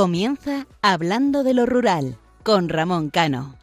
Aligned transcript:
Comienza 0.00 0.66
Hablando 0.80 1.44
de 1.44 1.52
lo 1.52 1.66
Rural 1.66 2.16
con 2.42 2.70
Ramón 2.70 3.10
Cano. 3.10 3.58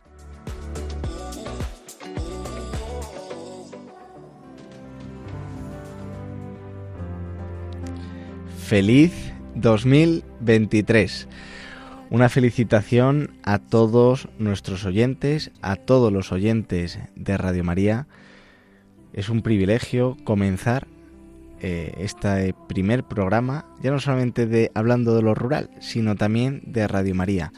Feliz 8.59 9.33
2023. 9.55 11.27
Una 12.11 12.29
felicitación 12.29 13.31
a 13.41 13.57
todos 13.57 14.29
nuestros 14.37 14.85
oyentes, 14.85 15.49
a 15.63 15.75
todos 15.75 16.13
los 16.13 16.31
oyentes 16.31 16.99
de 17.15 17.35
Radio 17.35 17.63
María. 17.63 18.05
Es 19.11 19.29
un 19.29 19.41
privilegio 19.41 20.15
comenzar 20.23 20.85
eh, 21.59 21.93
este 21.97 22.53
primer 22.67 23.03
programa, 23.03 23.65
ya 23.81 23.91
no 23.91 23.99
solamente 23.99 24.45
de 24.45 24.71
hablando 24.75 25.15
de 25.15 25.23
lo 25.23 25.33
rural, 25.33 25.71
sino 25.79 26.15
también 26.15 26.61
de 26.65 26.87
Radio 26.87 27.15
María. 27.15 27.51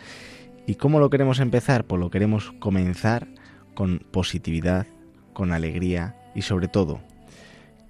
¿Y 0.65 0.75
cómo 0.75 0.99
lo 0.99 1.09
queremos 1.09 1.39
empezar? 1.39 1.85
Pues 1.85 1.99
lo 1.99 2.09
queremos 2.09 2.51
comenzar 2.59 3.27
con 3.73 3.99
positividad, 4.11 4.87
con 5.33 5.51
alegría 5.51 6.15
y 6.35 6.43
sobre 6.43 6.67
todo 6.67 7.01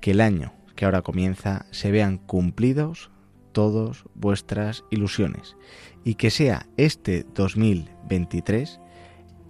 que 0.02 0.12
el 0.12 0.22
año 0.22 0.54
que 0.76 0.86
ahora 0.86 1.02
comienza 1.02 1.66
se 1.72 1.92
vean 1.92 2.18
cumplidos 2.18 3.12
todos 3.52 4.06
vuestras 4.16 4.86
ilusiones 4.92 5.58
y 6.04 6.16
que 6.16 6.30
sea 6.32 6.68
este 6.78 7.26
2023 7.36 8.80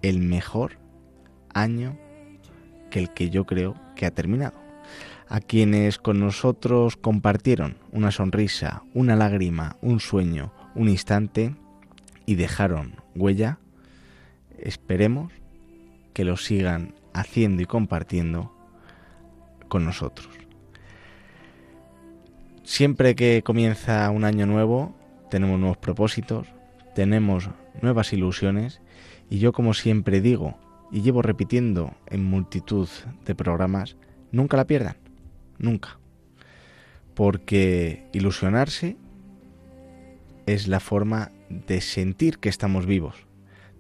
el 0.02 0.20
mejor 0.20 0.80
año 1.54 1.98
que 2.90 3.00
el 3.00 3.14
que 3.14 3.30
yo 3.30 3.46
creo 3.46 3.76
que 3.96 4.06
ha 4.06 4.12
terminado 4.12 4.69
a 5.30 5.40
quienes 5.42 6.00
con 6.00 6.20
nosotros 6.20 6.98
compartieron 6.98 7.78
una 7.92 8.10
sonrisa, 8.10 8.82
una 8.96 9.16
lágrima, 9.16 9.78
un 9.82 10.00
sueño, 10.00 10.52
un 10.74 10.90
instante 10.90 11.56
y 12.26 12.34
dejaron 12.34 12.96
huella, 13.16 13.60
esperemos 14.58 15.32
que 16.14 16.26
lo 16.26 16.36
sigan 16.36 16.96
haciendo 17.14 17.62
y 17.62 17.68
compartiendo 17.68 18.52
con 19.68 19.86
nosotros. 19.86 20.28
Siempre 22.64 23.16
que 23.16 23.44
comienza 23.44 24.10
un 24.10 24.24
año 24.24 24.48
nuevo, 24.48 24.96
tenemos 25.30 25.60
nuevos 25.60 25.78
propósitos, 25.78 26.48
tenemos 26.96 27.52
nuevas 27.84 28.14
ilusiones 28.14 28.82
y 29.30 29.38
yo 29.38 29.54
como 29.54 29.76
siempre 29.76 30.22
digo 30.22 30.58
y 30.92 31.02
llevo 31.02 31.22
repitiendo 31.22 31.94
en 32.08 32.26
multitud 32.26 32.90
de 33.26 33.36
programas, 33.36 33.96
nunca 34.32 34.58
la 34.58 34.66
pierdan 34.66 35.09
nunca. 35.60 36.00
Porque 37.14 38.08
ilusionarse 38.14 38.98
es 40.46 40.68
la 40.68 40.80
forma 40.80 41.32
de 41.50 41.82
sentir 41.82 42.40
que 42.40 42.50
estamos 42.50 42.86
vivos. 42.86 43.16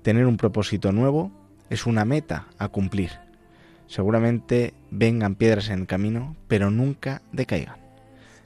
Tener 0.03 0.25
un 0.27 0.37
propósito 0.37 0.91
nuevo 0.91 1.31
es 1.69 1.85
una 1.85 2.05
meta 2.05 2.47
a 2.57 2.67
cumplir. 2.67 3.11
Seguramente 3.87 4.73
vengan 4.91 5.35
piedras 5.35 5.69
en 5.69 5.79
el 5.79 5.87
camino, 5.87 6.35
pero 6.47 6.69
nunca 6.69 7.21
decaigan. 7.31 7.77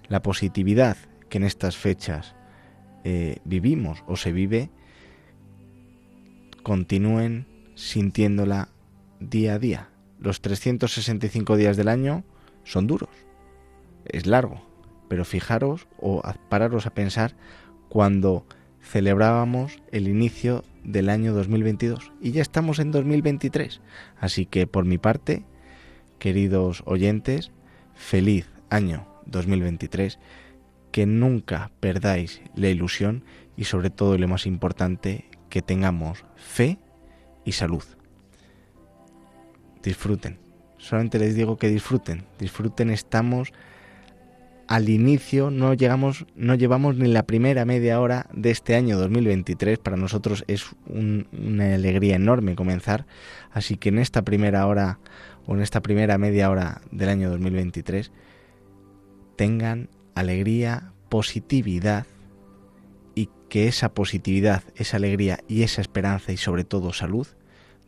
La 0.07 0.21
positividad 0.21 0.97
que 1.29 1.37
en 1.37 1.43
estas 1.43 1.75
fechas 1.75 2.35
eh, 3.03 3.39
vivimos 3.43 4.03
o 4.07 4.15
se 4.15 4.31
vive, 4.31 4.69
continúen 6.63 7.45
sintiéndola 7.75 8.69
día 9.19 9.55
a 9.55 9.59
día. 9.59 9.89
Los 10.19 10.41
365 10.41 11.57
días 11.57 11.75
del 11.75 11.89
año 11.89 12.23
son 12.63 12.87
duros, 12.87 13.09
es 14.05 14.25
largo, 14.25 14.61
pero 15.07 15.25
fijaros 15.25 15.87
o 15.99 16.21
pararos 16.49 16.85
a 16.85 16.93
pensar 16.93 17.35
cuando 17.89 18.45
celebrábamos 18.81 19.81
el 19.91 20.07
inicio 20.07 20.63
del 20.83 21.09
año 21.09 21.33
2022 21.33 22.11
y 22.21 22.31
ya 22.31 22.41
estamos 22.41 22.79
en 22.79 22.91
2023. 22.91 23.81
Así 24.17 24.45
que 24.45 24.67
por 24.67 24.85
mi 24.85 24.97
parte, 24.97 25.45
queridos 26.19 26.83
oyentes, 26.85 27.51
feliz 27.93 28.49
año 28.69 29.07
2023, 29.25 30.19
que 30.91 31.05
nunca 31.05 31.71
perdáis 31.79 32.41
la 32.55 32.69
ilusión 32.69 33.23
y 33.55 33.65
sobre 33.65 33.89
todo 33.89 34.17
lo 34.17 34.27
más 34.27 34.45
importante, 34.45 35.29
que 35.49 35.61
tengamos 35.61 36.25
fe 36.35 36.79
y 37.45 37.51
salud. 37.53 37.83
Disfruten 39.83 40.42
solamente 40.83 41.17
les 41.17 41.33
digo 41.33 41.57
que 41.57 41.69
disfruten, 41.69 42.25
disfruten, 42.39 42.89
estamos 42.89 43.53
al 44.67 44.89
inicio, 44.89 45.49
no 45.49 45.73
llegamos, 45.73 46.25
no 46.35 46.55
llevamos 46.55 46.97
ni 46.97 47.07
la 47.07 47.23
primera 47.23 47.63
media 47.63 47.99
hora 48.01 48.27
de 48.33 48.51
este 48.51 48.75
año 48.75 48.97
2023, 48.97 49.79
para 49.79 49.95
nosotros 49.95 50.43
es 50.47 50.65
una 50.87 51.75
alegría 51.75 52.15
enorme 52.15 52.55
comenzar, 52.55 53.05
así 53.51 53.77
que 53.77 53.89
en 53.89 53.99
esta 53.99 54.23
primera 54.23 54.67
hora 54.67 54.99
o 55.45 55.55
en 55.55 55.61
esta 55.61 55.81
primera 55.81 56.17
media 56.17 56.49
hora 56.49 56.81
del 56.91 57.09
año 57.09 57.29
2023 57.29 58.11
tengan 59.37 59.89
alegría, 60.15 60.91
positividad 61.07 62.07
y 63.15 63.29
que 63.49 63.67
esa 63.67 63.93
positividad, 63.93 64.63
esa 64.75 64.97
alegría 64.97 65.39
y 65.47 65.63
esa 65.63 65.81
esperanza 65.81 66.33
y 66.33 66.37
sobre 66.37 66.65
todo 66.65 66.91
salud 66.91 67.27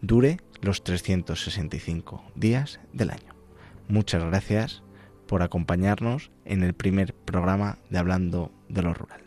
dure 0.02 0.38
los 0.66 0.84
365 0.84 2.24
días 2.34 2.80
del 2.92 3.12
año. 3.12 3.36
Muchas 3.88 4.24
gracias 4.24 4.82
por 5.28 5.44
acompañarnos 5.44 6.32
en 6.44 6.64
el 6.64 6.74
primer 6.74 7.14
programa 7.14 7.78
de 7.90 8.00
Hablando 8.00 8.52
de 8.68 8.82
lo 8.82 8.94
Rural. 8.94 9.25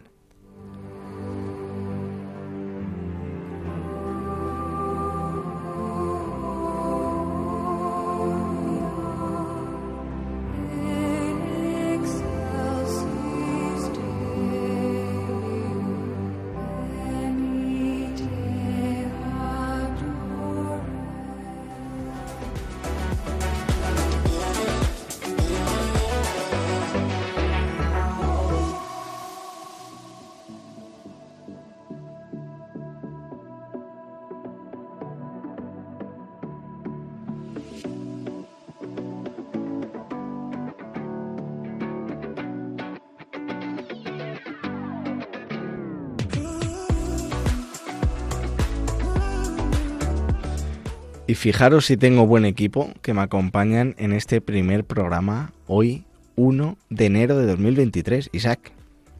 Fijaros 51.38 51.86
si 51.86 51.96
tengo 51.96 52.26
buen 52.26 52.44
equipo 52.44 52.92
que 53.00 53.14
me 53.14 53.22
acompañan 53.22 53.94
en 53.98 54.12
este 54.12 54.40
primer 54.40 54.84
programa 54.84 55.52
hoy, 55.68 56.04
1 56.34 56.76
de 56.90 57.06
enero 57.06 57.38
de 57.38 57.46
2023. 57.46 58.30
Isaac, 58.32 58.72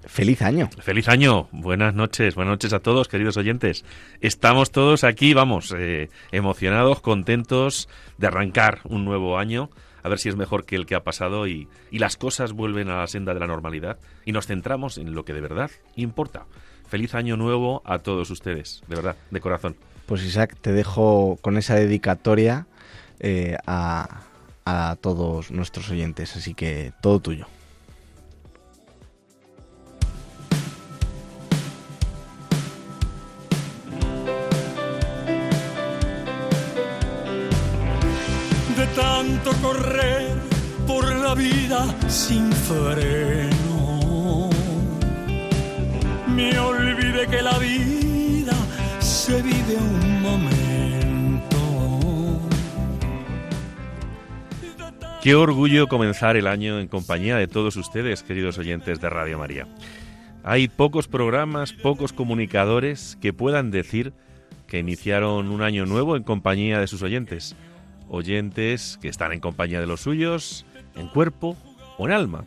feliz 0.05 0.43
año. 0.43 0.69
Feliz 0.81 1.09
año, 1.09 1.49
buenas 1.53 1.95
noches, 1.95 2.35
buenas 2.35 2.55
noches 2.55 2.73
a 2.73 2.81
todos, 2.81 3.07
queridos 3.07 3.37
oyentes. 3.37 3.85
Estamos 4.21 4.73
todos 4.73 5.05
aquí, 5.05 5.33
vamos, 5.33 5.73
eh, 5.79 6.11
emocionados, 6.33 7.01
contentos 7.01 7.89
de 8.19 8.27
arrancar 8.27 8.81
un 8.83 9.05
nuevo 9.05 9.39
año, 9.39 9.71
a 10.03 10.09
ver 10.09 10.19
si 10.19 10.29
es 10.29 10.35
mejor 10.35 10.65
que 10.67 10.75
el 10.75 10.87
que 10.87 10.97
ha 10.97 11.05
pasado 11.05 11.47
y, 11.47 11.69
y 11.93 12.01
las 12.01 12.17
cosas 12.17 12.53
vuelven 12.53 12.91
a 12.91 12.99
la 12.99 13.07
senda 13.07 13.33
de 13.33 13.41
la 13.41 13.47
normalidad 13.47 13.97
y 14.25 14.33
nos 14.33 14.49
centramos 14.49 14.99
en 14.99 15.15
lo 15.15 15.25
que 15.25 15.35
de 15.35 15.41
verdad 15.41 15.71
importa. 15.95 16.47
Feliz 16.89 17.15
año 17.15 17.37
nuevo 17.37 17.81
a 17.85 18.01
todos 18.01 18.31
ustedes, 18.31 18.83
de 18.89 18.97
verdad, 18.97 19.17
de 19.31 19.41
corazón. 19.41 19.77
Pues 20.09 20.23
Isaac, 20.23 20.57
te 20.59 20.73
dejo 20.73 21.39
con 21.43 21.59
esa 21.59 21.75
dedicatoria 21.75 22.67
eh, 23.21 23.59
a, 23.67 24.23
a 24.65 24.97
todos 25.03 25.51
nuestros 25.51 25.91
oyentes, 25.91 26.35
así 26.35 26.55
que 26.55 26.95
todo 27.03 27.21
tuyo. 27.21 27.47
de 38.79 38.87
tanto 38.95 39.53
correr 39.61 40.37
por 40.87 41.05
la 41.17 41.35
vida 41.35 41.85
sin 42.09 42.51
freno. 42.53 44.49
Me 46.29 46.59
olvidé 46.59 47.27
que 47.27 47.43
la 47.43 47.59
vida 47.59 48.08
se 49.29 49.43
vive 49.43 49.77
un 49.77 50.23
momento. 50.23 51.59
Qué 55.23 55.35
orgullo 55.35 55.87
comenzar 55.87 56.39
el 56.39 56.47
año 56.47 56.81
en 56.81 56.89
compañía 56.89 57.37
de 57.37 57.47
todos 57.47 57.77
ustedes, 57.77 58.23
queridos 58.23 58.57
oyentes 58.57 59.01
de 59.01 59.11
Radio 59.11 59.39
María. 59.39 59.69
Hay 60.45 60.69
pocos 60.69 61.09
programas, 61.09 61.75
pocos 61.75 62.15
comunicadores 62.15 63.19
que 63.21 63.35
puedan 63.35 63.71
decir 63.71 64.15
que 64.67 64.79
iniciaron 64.79 65.51
un 65.51 65.61
año 65.61 65.85
nuevo 65.85 66.17
en 66.17 66.23
compañía 66.23 66.81
de 66.81 66.87
sus 66.87 67.03
oyentes. 67.03 67.55
Oyentes 68.09 68.99
que 69.03 69.09
están 69.09 69.33
en 69.33 69.41
compañía 69.41 69.81
de 69.81 69.87
los 69.87 70.01
suyos, 70.01 70.65
en 70.97 71.09
cuerpo 71.09 71.55
o 71.99 72.07
en 72.07 72.15
alma. 72.15 72.47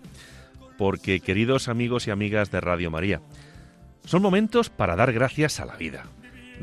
Porque, 0.80 1.20
queridos 1.20 1.68
amigos 1.68 2.08
y 2.08 2.12
amigas 2.12 2.50
de 2.50 2.60
Radio 2.60 2.90
María, 2.90 3.22
son 4.04 4.24
momentos 4.24 4.72
para 4.72 4.96
dar 4.96 5.14
gracias 5.14 5.60
a 5.60 5.66
la 5.66 5.76
vida. 5.76 6.06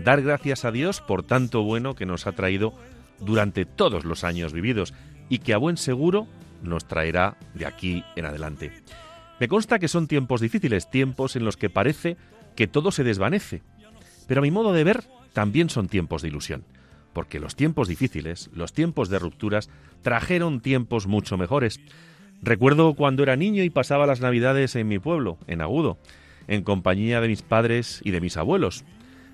Dar 0.04 0.22
gracias 0.22 0.64
a 0.64 0.70
Dios 0.70 1.00
por 1.00 1.24
tanto 1.24 1.62
bueno 1.62 1.94
que 1.94 2.06
nos 2.06 2.26
ha 2.26 2.32
traído 2.32 2.72
durante 3.18 3.64
todos 3.64 4.04
los 4.04 4.22
años 4.22 4.52
vividos 4.52 4.94
y 5.28 5.40
que 5.40 5.52
a 5.52 5.58
buen 5.58 5.76
seguro 5.76 6.28
nos 6.62 6.86
traerá 6.86 7.36
de 7.54 7.66
aquí 7.66 8.04
en 8.14 8.24
adelante. 8.24 8.72
Me 9.40 9.48
consta 9.48 9.78
que 9.78 9.88
son 9.88 10.06
tiempos 10.06 10.40
difíciles, 10.40 10.88
tiempos 10.88 11.34
en 11.34 11.44
los 11.44 11.56
que 11.56 11.68
parece 11.68 12.16
que 12.54 12.68
todo 12.68 12.92
se 12.92 13.04
desvanece. 13.04 13.62
Pero 14.28 14.40
a 14.40 14.42
mi 14.42 14.52
modo 14.52 14.72
de 14.72 14.84
ver, 14.84 15.04
también 15.32 15.68
son 15.68 15.88
tiempos 15.88 16.22
de 16.22 16.28
ilusión, 16.28 16.64
porque 17.12 17.40
los 17.40 17.56
tiempos 17.56 17.88
difíciles, 17.88 18.50
los 18.52 18.72
tiempos 18.72 19.08
de 19.08 19.18
rupturas, 19.18 19.68
trajeron 20.02 20.60
tiempos 20.60 21.08
mucho 21.08 21.36
mejores. 21.36 21.80
Recuerdo 22.40 22.94
cuando 22.94 23.24
era 23.24 23.36
niño 23.36 23.64
y 23.64 23.70
pasaba 23.70 24.06
las 24.06 24.20
navidades 24.20 24.76
en 24.76 24.86
mi 24.86 25.00
pueblo, 25.00 25.38
en 25.48 25.60
Agudo, 25.60 25.98
en 26.46 26.62
compañía 26.62 27.20
de 27.20 27.28
mis 27.28 27.42
padres 27.42 28.00
y 28.04 28.12
de 28.12 28.20
mis 28.20 28.36
abuelos. 28.36 28.84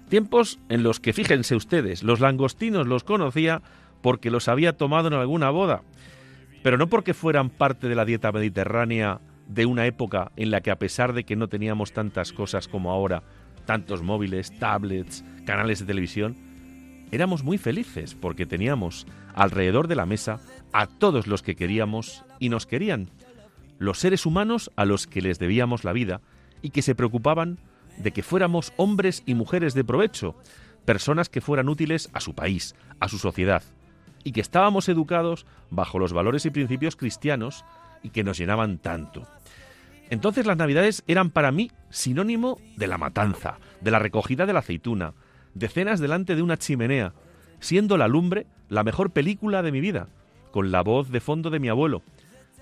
Tiempos 0.09 0.59
en 0.69 0.83
los 0.83 1.01
que, 1.01 1.13
fíjense 1.13 1.57
ustedes, 1.57 2.03
los 2.03 2.21
langostinos 2.21 2.87
los 2.87 3.05
conocía 3.05 3.63
porque 4.03 4.31
los 4.31 4.49
había 4.49 4.77
tomado 4.77 5.09
en 5.09 5.15
alguna 5.15 5.51
boda, 5.51 5.83
pero 6.63 6.77
no 6.77 6.89
porque 6.89 7.15
fueran 7.15 7.51
parte 7.51 7.89
de 7.89 7.95
la 7.95 8.05
dieta 8.05 8.33
mediterránea 8.33 9.21
de 9.49 9.67
una 9.67 9.87
época 9.87 10.33
en 10.37 10.51
la 10.51 10.61
que 10.61 10.71
a 10.71 10.79
pesar 10.79 11.13
de 11.13 11.25
que 11.25 11.37
no 11.37 11.49
teníamos 11.49 11.93
tantas 11.93 12.33
cosas 12.33 12.69
como 12.69 12.91
ahora, 12.91 13.23
tantos 13.65 14.03
móviles, 14.03 14.59
tablets, 14.59 15.25
canales 15.47 15.81
de 15.81 15.87
televisión, 15.87 16.37
éramos 17.11 17.45
muy 17.45 17.59
felices 17.59 18.15
porque 18.15 18.47
teníamos 18.47 19.07
alrededor 19.35 19.89
de 19.89 19.97
la 19.97 20.07
mesa 20.07 20.41
a 20.73 20.87
todos 20.87 21.27
los 21.27 21.43
que 21.43 21.57
queríamos 21.57 22.25
y 22.39 22.49
nos 22.49 22.67
querían, 22.67 23.11
los 23.79 23.99
seres 23.99 24.27
humanos 24.27 24.71
a 24.77 24.85
los 24.85 25.07
que 25.07 25.23
les 25.23 25.39
debíamos 25.39 25.85
la 25.85 25.93
vida 25.93 26.21
y 26.63 26.71
que 26.71 26.83
se 26.83 26.95
preocupaban 26.95 27.59
de 27.97 28.13
que 28.13 28.23
fuéramos 28.23 28.73
hombres 28.77 29.23
y 29.27 29.35
mujeres 29.35 29.75
de 29.75 29.85
provecho, 29.85 30.35
personas 30.85 31.29
que 31.29 31.41
fueran 31.41 31.69
útiles 31.69 32.11
a 32.13 32.21
su 32.21 32.35
país, 32.35 32.75
a 33.01 33.09
su 33.09 33.19
sociedad, 33.19 33.63
y 34.23 34.33
que 34.33 34.41
estábamos 34.41 34.89
educados 34.89 35.47
bajo 35.71 35.99
los 35.99 36.13
valores 36.13 36.47
y 36.47 36.51
principios 36.51 36.97
cristianos 36.97 37.65
y 38.03 38.11
que 38.11 38.25
nos 38.25 38.39
llenaban 38.39 38.79
tanto. 38.79 39.27
Entonces 40.11 40.47
las 40.47 40.57
navidades 40.57 41.03
eran 41.07 41.31
para 41.31 41.53
mí 41.53 41.71
sinónimo 41.91 42.59
de 42.77 42.87
la 42.87 42.99
matanza, 42.99 43.59
de 43.81 43.91
la 43.91 43.99
recogida 43.99 44.47
de 44.47 44.53
la 44.53 44.59
aceituna, 44.61 45.15
de 45.55 45.69
cenas 45.69 46.01
delante 46.01 46.37
de 46.37 46.43
una 46.43 46.59
chimenea, 46.59 47.15
siendo 47.61 47.97
la 47.97 48.09
lumbre 48.09 48.47
la 48.69 48.85
mejor 48.85 49.11
película 49.11 49.63
de 49.63 49.73
mi 49.73 49.81
vida, 49.81 50.09
con 50.51 50.71
la 50.71 50.83
voz 50.83 51.11
de 51.11 51.21
fondo 51.21 51.51
de 51.51 51.61
mi 51.61 51.69
abuelo, 51.69 52.03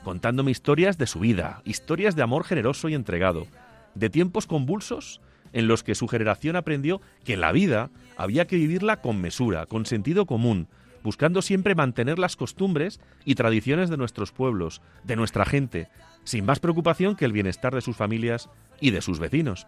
contándome 0.04 0.50
historias 0.50 0.98
de 0.98 1.06
su 1.06 1.20
vida, 1.20 1.62
historias 1.64 2.16
de 2.16 2.22
amor 2.22 2.44
generoso 2.44 2.88
y 2.88 2.94
entregado, 2.94 3.46
de 3.94 4.10
tiempos 4.10 4.46
convulsos 4.46 5.20
en 5.52 5.68
los 5.68 5.82
que 5.82 5.94
su 5.94 6.08
generación 6.08 6.56
aprendió 6.56 7.00
que 7.24 7.36
la 7.36 7.52
vida 7.52 7.90
había 8.16 8.46
que 8.46 8.56
vivirla 8.56 9.00
con 9.00 9.20
mesura, 9.20 9.66
con 9.66 9.86
sentido 9.86 10.26
común, 10.26 10.68
buscando 11.02 11.42
siempre 11.42 11.74
mantener 11.74 12.18
las 12.18 12.36
costumbres 12.36 13.00
y 13.24 13.34
tradiciones 13.34 13.90
de 13.90 13.96
nuestros 13.96 14.32
pueblos, 14.32 14.80
de 15.04 15.16
nuestra 15.16 15.44
gente, 15.44 15.88
sin 16.24 16.44
más 16.44 16.60
preocupación 16.60 17.16
que 17.16 17.24
el 17.24 17.32
bienestar 17.32 17.74
de 17.74 17.80
sus 17.80 17.96
familias 17.96 18.48
y 18.80 18.90
de 18.90 19.02
sus 19.02 19.18
vecinos. 19.18 19.66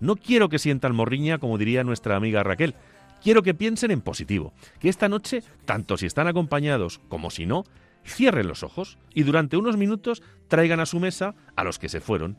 No 0.00 0.16
quiero 0.16 0.48
que 0.48 0.58
sientan 0.58 0.94
morriña, 0.94 1.38
como 1.38 1.58
diría 1.58 1.84
nuestra 1.84 2.16
amiga 2.16 2.42
Raquel. 2.42 2.74
Quiero 3.22 3.42
que 3.42 3.54
piensen 3.54 3.92
en 3.92 4.00
positivo, 4.00 4.52
que 4.80 4.88
esta 4.88 5.08
noche, 5.08 5.44
tanto 5.64 5.96
si 5.96 6.06
están 6.06 6.26
acompañados 6.26 7.00
como 7.08 7.30
si 7.30 7.46
no, 7.46 7.64
cierren 8.04 8.48
los 8.48 8.64
ojos 8.64 8.98
y 9.14 9.22
durante 9.22 9.56
unos 9.56 9.76
minutos 9.76 10.22
traigan 10.48 10.80
a 10.80 10.86
su 10.86 10.98
mesa 10.98 11.36
a 11.54 11.62
los 11.62 11.78
que 11.78 11.88
se 11.88 12.00
fueron, 12.00 12.36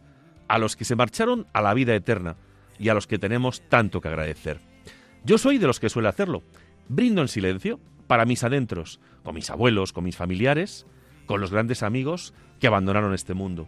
a 0.48 0.57
los 0.57 0.75
que 0.75 0.86
se 0.86 0.95
marcharon 0.95 1.48
a 1.54 1.62
la 1.62 1.74
vida 1.74 1.95
eterna 1.95 2.36
y 2.80 2.90
a 2.90 2.94
los 2.94 3.07
que 3.07 3.19
tenemos 3.19 3.62
tanto 3.69 4.01
que 4.01 4.07
agradecer. 4.07 4.60
Yo 5.24 5.38
soy 5.38 5.57
de 5.57 5.68
los 5.68 5.80
que 5.80 5.90
suele 5.90 6.10
hacerlo. 6.10 6.44
Brindo 6.90 7.22
en 7.22 7.28
silencio 7.28 7.80
para 8.07 8.25
mis 8.25 8.44
adentros, 8.44 9.00
con 9.24 9.36
mis 9.36 9.50
abuelos, 9.50 9.94
con 9.94 10.04
mis 10.04 10.18
familiares, 10.18 10.86
con 11.25 11.40
los 11.40 11.51
grandes 11.51 11.84
amigos 11.84 12.34
que 12.60 12.68
abandonaron 12.68 13.13
este 13.13 13.34
mundo. 13.34 13.68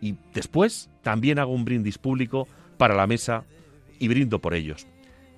Y 0.00 0.16
después 0.34 0.90
también 1.02 1.38
hago 1.38 1.52
un 1.52 1.64
brindis 1.64 1.98
público 1.98 2.48
para 2.78 2.94
la 2.94 3.06
mesa 3.06 3.44
y 3.98 4.08
brindo 4.08 4.40
por 4.40 4.54
ellos. 4.54 4.86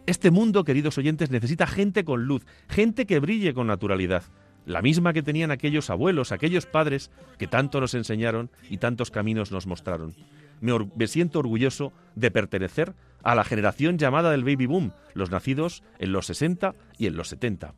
Este 0.07 0.31
mundo, 0.31 0.65
queridos 0.65 0.97
oyentes, 0.97 1.31
necesita 1.31 1.67
gente 1.67 2.05
con 2.05 2.25
luz, 2.25 2.47
gente 2.69 3.07
que 3.07 3.21
brille 3.21 3.53
con 3.53 3.67
naturalidad, 3.67 4.23
la 4.65 4.83
misma 4.83 5.13
que 5.13 5.23
tenían 5.23 5.51
aquellos 5.51 5.91
abuelos, 5.91 6.33
aquellos 6.33 6.67
padres 6.67 7.11
que 7.39 7.47
tanto 7.47 7.81
nos 7.81 7.95
enseñaron 7.95 8.51
y 8.71 8.79
tantos 8.79 9.11
caminos 9.11 9.53
nos 9.53 9.67
mostraron. 9.67 10.15
Me, 10.61 11.07
siento 11.07 11.39
orgulloso 11.39 11.93
de 12.15 12.31
pertenecer 12.31 12.95
a 13.23 13.35
la 13.35 13.45
generación 13.45 13.99
llamada 13.99 14.31
del 14.31 14.45
baby 14.45 14.67
boom, 14.67 14.93
los 15.15 15.31
nacidos 15.31 15.83
en 15.99 16.13
los 16.13 16.27
60 16.27 16.75
y 16.99 17.07
en 17.07 17.17
los 17.17 17.29
70. 17.29 17.75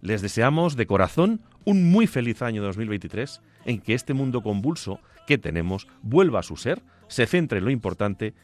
Les 0.00 0.22
deseamos 0.22 0.76
de 0.76 0.86
corazón 0.86 1.40
un 1.64 1.90
muy 1.90 2.06
feliz 2.06 2.42
año 2.42 2.62
2023 2.62 3.40
en 3.64 3.80
que 3.80 3.94
este 3.94 4.14
mundo 4.14 4.42
convulso 4.42 5.00
que 5.26 5.38
tenemos 5.38 5.88
vuelva 6.02 6.40
a 6.40 6.44
su 6.44 6.56
ser, 6.56 6.82
se 7.08 7.26
centre 7.26 7.58
en 7.58 7.64
lo 7.64 7.70
importante 7.70 8.34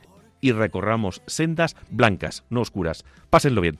y 0.41 0.53
recorramos 0.53 1.23
sendas 1.27 1.77
blancas, 1.91 2.45
no 2.51 2.61
oscuras. 2.61 3.05
Pásenlo 3.31 3.61
bien. 3.61 3.79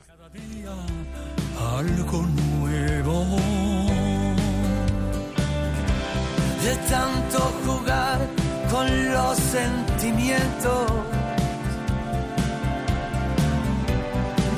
Con 8.75 9.13
los 9.13 9.37
sentimientos 9.37 10.91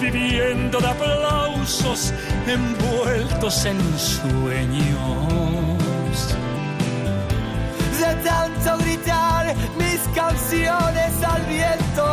viviendo 0.01 0.79
de 0.79 0.87
aplausos 0.87 2.13
envueltos 2.47 3.65
en 3.65 3.79
sueños. 3.99 5.35
De 7.99 8.11
tanto 8.27 8.77
gritar 8.83 9.55
mis 9.77 10.01
canciones 10.15 11.11
al 11.33 11.41
viento, 11.55 12.05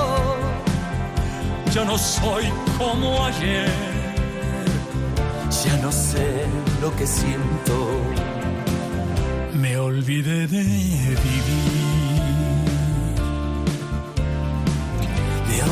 yo 1.75 1.85
no 1.87 1.97
soy 1.97 2.45
como 2.77 3.25
ayer, 3.25 3.73
ya 5.65 5.77
no 5.79 5.91
sé 5.91 6.47
lo 6.83 6.95
que 6.97 7.07
siento. 7.07 7.75
Me 9.55 9.79
olvidé 9.79 10.47
de 10.47 10.63
vivir. 10.63 11.84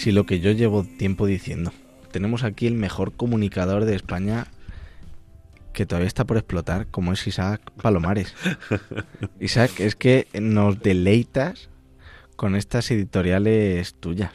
Si 0.00 0.12
lo 0.12 0.24
que 0.24 0.40
yo 0.40 0.50
llevo 0.52 0.82
tiempo 0.82 1.26
diciendo. 1.26 1.74
Tenemos 2.10 2.42
aquí 2.42 2.66
el 2.66 2.72
mejor 2.72 3.12
comunicador 3.12 3.84
de 3.84 3.94
España 3.94 4.46
que 5.74 5.84
todavía 5.84 6.06
está 6.06 6.24
por 6.24 6.38
explotar, 6.38 6.86
como 6.86 7.12
es 7.12 7.26
Isaac 7.26 7.60
Palomares. 7.82 8.34
Isaac, 9.40 9.78
es 9.78 9.96
que 9.96 10.26
nos 10.40 10.80
deleitas 10.80 11.68
con 12.34 12.56
estas 12.56 12.90
editoriales 12.90 13.92
tuyas. 13.92 14.32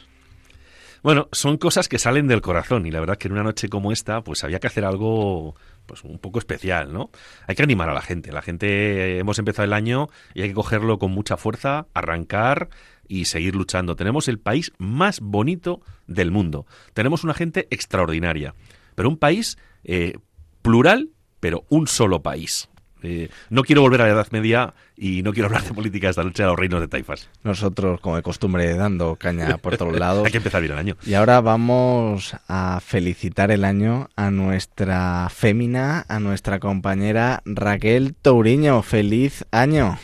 Bueno, 1.02 1.28
son 1.32 1.56
cosas 1.56 1.88
que 1.88 1.98
salen 1.98 2.28
del 2.28 2.42
corazón 2.42 2.86
y 2.86 2.92
la 2.92 3.00
verdad 3.00 3.18
que 3.18 3.26
en 3.26 3.32
una 3.32 3.42
noche 3.42 3.68
como 3.68 3.90
esta, 3.90 4.22
pues 4.22 4.44
había 4.44 4.60
que 4.60 4.68
hacer 4.68 4.84
algo 4.84 5.56
pues 5.86 6.04
un 6.04 6.18
poco 6.18 6.38
especial, 6.38 6.92
¿no? 6.92 7.10
Hay 7.46 7.56
que 7.56 7.62
animar 7.62 7.88
a 7.88 7.94
la 7.94 8.02
gente. 8.02 8.30
La 8.30 8.42
gente 8.42 9.18
hemos 9.18 9.38
empezado 9.40 9.64
el 9.64 9.72
año 9.72 10.10
y 10.32 10.42
hay 10.42 10.48
que 10.48 10.54
cogerlo 10.54 11.00
con 11.00 11.10
mucha 11.10 11.36
fuerza, 11.36 11.86
arrancar 11.92 12.68
y 13.08 13.26
seguir 13.26 13.54
luchando. 13.54 13.96
Tenemos 13.96 14.28
el 14.28 14.38
país 14.38 14.72
más 14.78 15.20
bonito 15.20 15.80
del 16.06 16.30
mundo. 16.30 16.66
Tenemos 16.94 17.24
una 17.24 17.34
gente 17.34 17.66
extraordinaria, 17.70 18.54
pero 18.94 19.08
un 19.08 19.18
país 19.18 19.58
eh, 19.84 20.14
plural, 20.62 21.10
pero 21.40 21.64
un 21.68 21.86
solo 21.86 22.22
país. 22.22 22.68
Eh, 23.02 23.28
no 23.50 23.62
quiero 23.62 23.82
volver 23.82 24.00
a 24.00 24.06
la 24.06 24.12
Edad 24.14 24.28
Media 24.30 24.74
y 24.96 25.22
no 25.22 25.32
quiero 25.32 25.46
hablar 25.46 25.62
de 25.62 25.72
política 25.72 26.08
esta 26.08 26.24
noche 26.24 26.42
a 26.42 26.46
los 26.46 26.58
reinos 26.58 26.80
de 26.80 26.88
Taifas. 26.88 27.28
Nosotros, 27.44 28.00
como 28.00 28.16
de 28.16 28.22
costumbre, 28.22 28.74
dando 28.74 29.16
caña 29.16 29.58
por 29.58 29.76
todos 29.76 29.96
lados. 29.98 30.24
Hay 30.24 30.32
que 30.32 30.38
empezar 30.38 30.60
bien 30.60 30.72
el 30.72 30.78
año. 30.78 30.96
Y 31.06 31.14
ahora 31.14 31.40
vamos 31.40 32.34
a 32.48 32.80
felicitar 32.80 33.50
el 33.50 33.64
año 33.64 34.08
a 34.16 34.30
nuestra 34.30 35.28
fémina, 35.30 36.04
a 36.08 36.18
nuestra 36.18 36.58
compañera 36.58 37.42
Raquel 37.44 38.14
Touriño. 38.14 38.82
¡Feliz 38.82 39.44
año! 39.50 39.98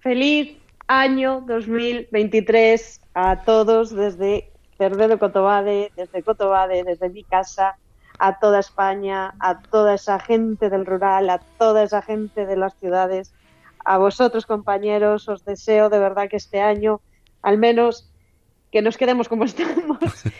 Feliz 0.00 0.56
año 0.86 1.44
2023 1.46 3.00
a 3.14 3.42
todos 3.42 3.94
desde 3.94 4.50
Cerdedo 4.78 5.18
Cotobade, 5.18 5.92
desde 5.96 6.22
Cotobade, 6.22 6.84
desde 6.84 7.08
mi 7.08 7.24
casa, 7.24 7.76
a 8.18 8.38
toda 8.38 8.60
España, 8.60 9.34
a 9.40 9.60
toda 9.60 9.94
esa 9.94 10.18
gente 10.18 10.70
del 10.70 10.86
rural, 10.86 11.30
a 11.30 11.38
toda 11.58 11.82
esa 11.82 12.02
gente 12.02 12.46
de 12.46 12.56
las 12.56 12.74
ciudades, 12.78 13.32
a 13.84 13.98
vosotros 13.98 14.46
compañeros, 14.46 15.28
os 15.28 15.44
deseo 15.44 15.88
de 15.88 15.98
verdad 15.98 16.28
que 16.28 16.36
este 16.36 16.60
año, 16.60 17.00
al 17.42 17.58
menos, 17.58 18.08
que 18.70 18.82
nos 18.82 18.96
quedemos 18.96 19.28
como 19.28 19.44
estamos 19.52 19.98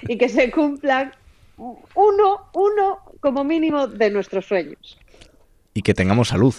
y 0.09 0.17
que 0.17 0.29
se 0.29 0.51
cumplan 0.51 1.13
uno, 1.57 2.49
uno 2.55 2.99
como 3.21 3.45
mínimo 3.45 3.87
de 3.87 4.11
nuestros 4.11 4.47
sueños. 4.47 4.99
Y 5.75 5.83
que 5.83 5.95
tengamos 5.95 6.29
salud. 6.29 6.55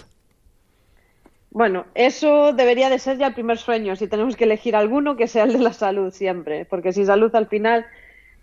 Bueno, 1.53 1.86
eso 1.93 2.51
debería 2.51 2.89
de 2.89 2.98
ser 2.98 3.19
ya 3.19 3.27
el 3.27 3.36
primer 3.36 3.60
sueño. 3.60 3.95
Si 3.95 4.07
tenemos 4.07 4.36
que 4.36 4.45
elegir 4.45 4.75
alguno, 4.75 5.15
que 5.15 5.27
sea 5.27 5.43
el 5.43 5.53
de 5.53 5.60
la 5.60 5.72
salud 5.72 6.12
siempre, 6.12 6.65
porque 6.65 6.93
sin 6.93 7.05
salud 7.05 7.33
al 7.36 7.48
final 7.48 7.86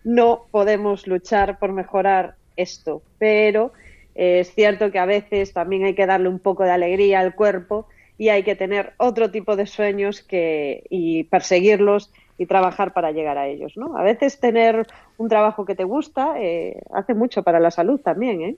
no 0.05 0.47
podemos 0.53 1.09
luchar 1.09 1.59
por 1.59 1.73
mejorar 1.73 2.37
esto. 2.57 3.03
Pero 3.19 3.73
eh, 4.15 4.39
es 4.39 4.55
cierto 4.55 4.93
que 4.93 5.01
a 5.01 5.07
veces 5.07 5.53
también 5.53 5.85
hay 5.85 5.97
que 5.97 6.07
darle 6.07 6.29
un 6.29 6.39
poco 6.39 6.63
de 6.63 6.71
alegría 6.71 7.19
al 7.19 7.35
cuerpo 7.35 7.89
y 8.17 8.29
hay 8.29 8.45
que 8.45 8.55
tener 8.55 8.93
otro 8.97 9.33
tipo 9.33 9.57
de 9.57 9.67
sueños 9.67 10.23
que, 10.23 10.85
y 10.89 11.25
perseguirlos 11.25 12.13
y 12.39 12.47
trabajar 12.47 12.93
para 12.93 13.11
llegar 13.11 13.39
a 13.39 13.49
ellos. 13.49 13.73
¿no? 13.77 13.99
A 13.99 14.05
veces 14.05 14.39
tener 14.39 14.87
un 15.19 15.29
trabajo 15.29 15.65
que 15.65 15.75
te 15.75 15.83
gusta 15.83 16.35
eh, 16.39 16.81
hace 16.95 17.15
mucho 17.15 17.43
para 17.43 17.59
la 17.59 17.73
salud 17.73 18.01
también. 18.01 18.43
¿eh? 18.43 18.57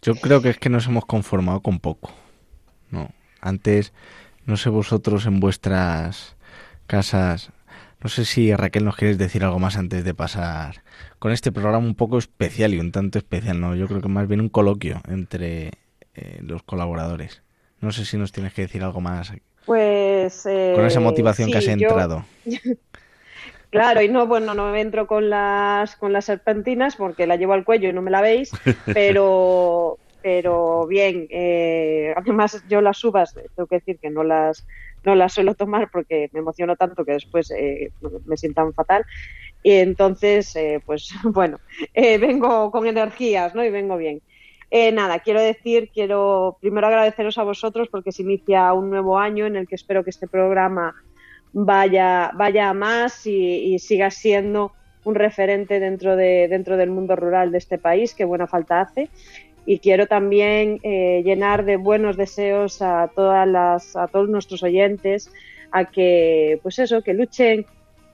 Yo 0.00 0.14
creo 0.14 0.40
que 0.40 0.48
es 0.48 0.58
que 0.58 0.70
nos 0.70 0.86
hemos 0.86 1.04
conformado 1.04 1.60
con 1.60 1.80
poco. 1.80 2.12
No, 2.90 3.10
antes, 3.42 3.92
no 4.46 4.56
sé 4.56 4.70
vosotros 4.70 5.26
en 5.26 5.38
vuestras 5.40 6.36
casas, 6.86 7.50
no 8.02 8.08
sé 8.08 8.24
si 8.24 8.54
Raquel 8.54 8.84
nos 8.84 8.96
quieres 8.96 9.18
decir 9.18 9.44
algo 9.44 9.58
más 9.58 9.76
antes 9.76 10.04
de 10.04 10.14
pasar 10.14 10.82
con 11.18 11.30
este 11.32 11.52
programa 11.52 11.78
un 11.86 11.94
poco 11.94 12.18
especial 12.18 12.72
y 12.74 12.80
un 12.80 12.90
tanto 12.90 13.18
especial, 13.18 13.60
¿no? 13.60 13.76
Yo 13.76 13.86
creo 13.86 14.00
que 14.00 14.08
más 14.08 14.26
bien 14.26 14.40
un 14.40 14.48
coloquio 14.48 15.00
entre 15.08 15.72
eh, 16.14 16.40
los 16.42 16.62
colaboradores. 16.62 17.42
No 17.80 17.92
sé 17.92 18.04
si 18.04 18.16
nos 18.16 18.32
tienes 18.32 18.52
que 18.54 18.62
decir 18.62 18.82
algo 18.82 19.00
más. 19.00 19.32
Pues. 19.66 20.46
Eh, 20.46 20.72
con 20.74 20.84
esa 20.86 20.98
motivación 21.00 21.46
sí, 21.46 21.52
que 21.52 21.58
has 21.58 21.64
yo- 21.64 21.70
entrado. 21.72 22.24
Claro, 23.70 24.02
y 24.02 24.08
no, 24.10 24.26
bueno, 24.26 24.52
no 24.52 24.70
me 24.70 24.82
entro 24.82 25.06
con 25.06 25.30
las 25.30 25.96
con 25.96 26.12
las 26.12 26.26
serpentinas 26.26 26.94
porque 26.96 27.26
la 27.26 27.36
llevo 27.36 27.54
al 27.54 27.64
cuello 27.64 27.88
y 27.88 27.94
no 27.94 28.02
me 28.02 28.10
la 28.10 28.20
veis, 28.20 28.50
pero 28.92 29.96
pero 30.22 30.86
bien, 30.86 31.26
eh, 31.30 32.14
además 32.16 32.64
yo 32.68 32.80
las 32.80 33.02
uvas, 33.04 33.34
tengo 33.34 33.66
que 33.66 33.76
decir 33.76 33.98
que 33.98 34.10
no 34.10 34.24
las 34.24 34.66
no 35.04 35.16
las 35.16 35.32
suelo 35.32 35.54
tomar 35.54 35.90
porque 35.90 36.30
me 36.32 36.38
emociono 36.38 36.76
tanto 36.76 37.04
que 37.04 37.12
después 37.12 37.50
eh, 37.50 37.90
me 38.24 38.36
sientan 38.36 38.72
fatal 38.72 39.04
y 39.62 39.72
entonces 39.72 40.54
eh, 40.56 40.80
pues 40.84 41.10
bueno, 41.24 41.60
eh, 41.94 42.18
vengo 42.18 42.70
con 42.70 42.86
energías, 42.86 43.54
¿no? 43.54 43.64
Y 43.64 43.70
vengo 43.70 43.96
bien. 43.96 44.22
Eh, 44.70 44.90
nada, 44.90 45.18
quiero 45.18 45.40
decir, 45.40 45.90
quiero 45.92 46.56
primero 46.60 46.86
agradeceros 46.86 47.36
a 47.36 47.42
vosotros 47.42 47.88
porque 47.90 48.10
se 48.10 48.22
inicia 48.22 48.72
un 48.72 48.88
nuevo 48.88 49.18
año 49.18 49.44
en 49.46 49.56
el 49.56 49.68
que 49.68 49.74
espero 49.74 50.02
que 50.02 50.10
este 50.10 50.26
programa 50.26 50.94
vaya, 51.52 52.30
vaya 52.34 52.70
a 52.70 52.74
más 52.74 53.26
y, 53.26 53.74
y 53.74 53.78
siga 53.78 54.10
siendo 54.10 54.72
un 55.04 55.14
referente 55.14 55.80
dentro, 55.80 56.16
de, 56.16 56.48
dentro 56.48 56.76
del 56.76 56.90
mundo 56.90 57.16
rural 57.16 57.50
de 57.52 57.58
este 57.58 57.78
país, 57.78 58.14
que 58.14 58.24
buena 58.24 58.46
falta 58.46 58.80
hace. 58.80 59.10
Y 59.64 59.78
quiero 59.78 60.06
también 60.06 60.80
eh, 60.82 61.22
llenar 61.24 61.64
de 61.64 61.76
buenos 61.76 62.16
deseos 62.16 62.82
a, 62.82 63.10
todas 63.14 63.46
las, 63.46 63.96
a 63.96 64.08
todos 64.08 64.28
nuestros 64.28 64.62
oyentes 64.62 65.30
a 65.70 65.86
que, 65.86 66.58
pues 66.62 66.78
eso, 66.78 67.02
que 67.02 67.14
luchen 67.14 67.64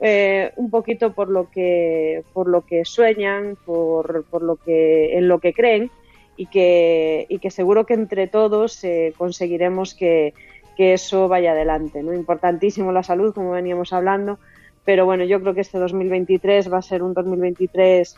eh, 0.01 0.53
un 0.57 0.71
poquito 0.71 1.13
por 1.13 1.29
lo 1.29 1.51
que, 1.51 2.23
por 2.33 2.49
lo 2.49 2.65
que 2.65 2.85
sueñan, 2.85 3.57
por, 3.65 4.25
por 4.31 4.43
lo 4.43 4.57
que, 4.57 5.17
en 5.17 5.27
lo 5.27 5.41
que 5.41 5.53
creen 5.53 5.91
y 6.37 6.47
que, 6.47 7.27
y 7.29 7.39
que 7.41 7.51
seguro 7.51 7.85
que 7.85 7.95
entre 7.95 8.29
todos 8.29 8.85
eh, 8.85 9.13
conseguiremos 9.17 9.95
que, 9.95 10.35
que 10.77 10.93
eso 10.93 11.27
vaya 11.27 11.51
adelante. 11.51 12.03
¿no? 12.03 12.15
Importantísimo 12.15 12.93
la 12.93 13.03
salud, 13.03 13.35
como 13.35 13.51
veníamos 13.51 13.93
hablando, 13.93 14.39
pero 14.85 15.05
bueno, 15.05 15.25
yo 15.25 15.41
creo 15.41 15.53
que 15.53 15.61
este 15.63 15.79
2023 15.79 16.73
va 16.73 16.79
a 16.79 16.83
ser 16.83 17.03
un 17.03 17.13
2023, 17.13 18.17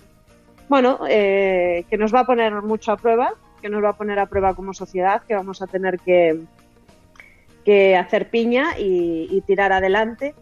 bueno, 0.70 1.00
eh, 1.08 1.84
que 1.90 1.98
nos 1.98 2.14
va 2.14 2.20
a 2.20 2.26
poner 2.26 2.52
mucho 2.62 2.92
a 2.92 2.96
prueba, 2.96 3.34
que 3.60 3.68
nos 3.68 3.82
va 3.82 3.88
a 3.88 3.96
poner 3.96 4.20
a 4.20 4.26
prueba 4.26 4.54
como 4.54 4.72
sociedad, 4.72 5.20
que 5.26 5.34
vamos 5.34 5.60
a 5.62 5.66
tener 5.66 5.98
que, 5.98 6.46
hacer 7.96 8.30
piña 8.30 8.78
y, 8.78 9.42
tirar 9.48 9.72
adelante. 9.72 10.32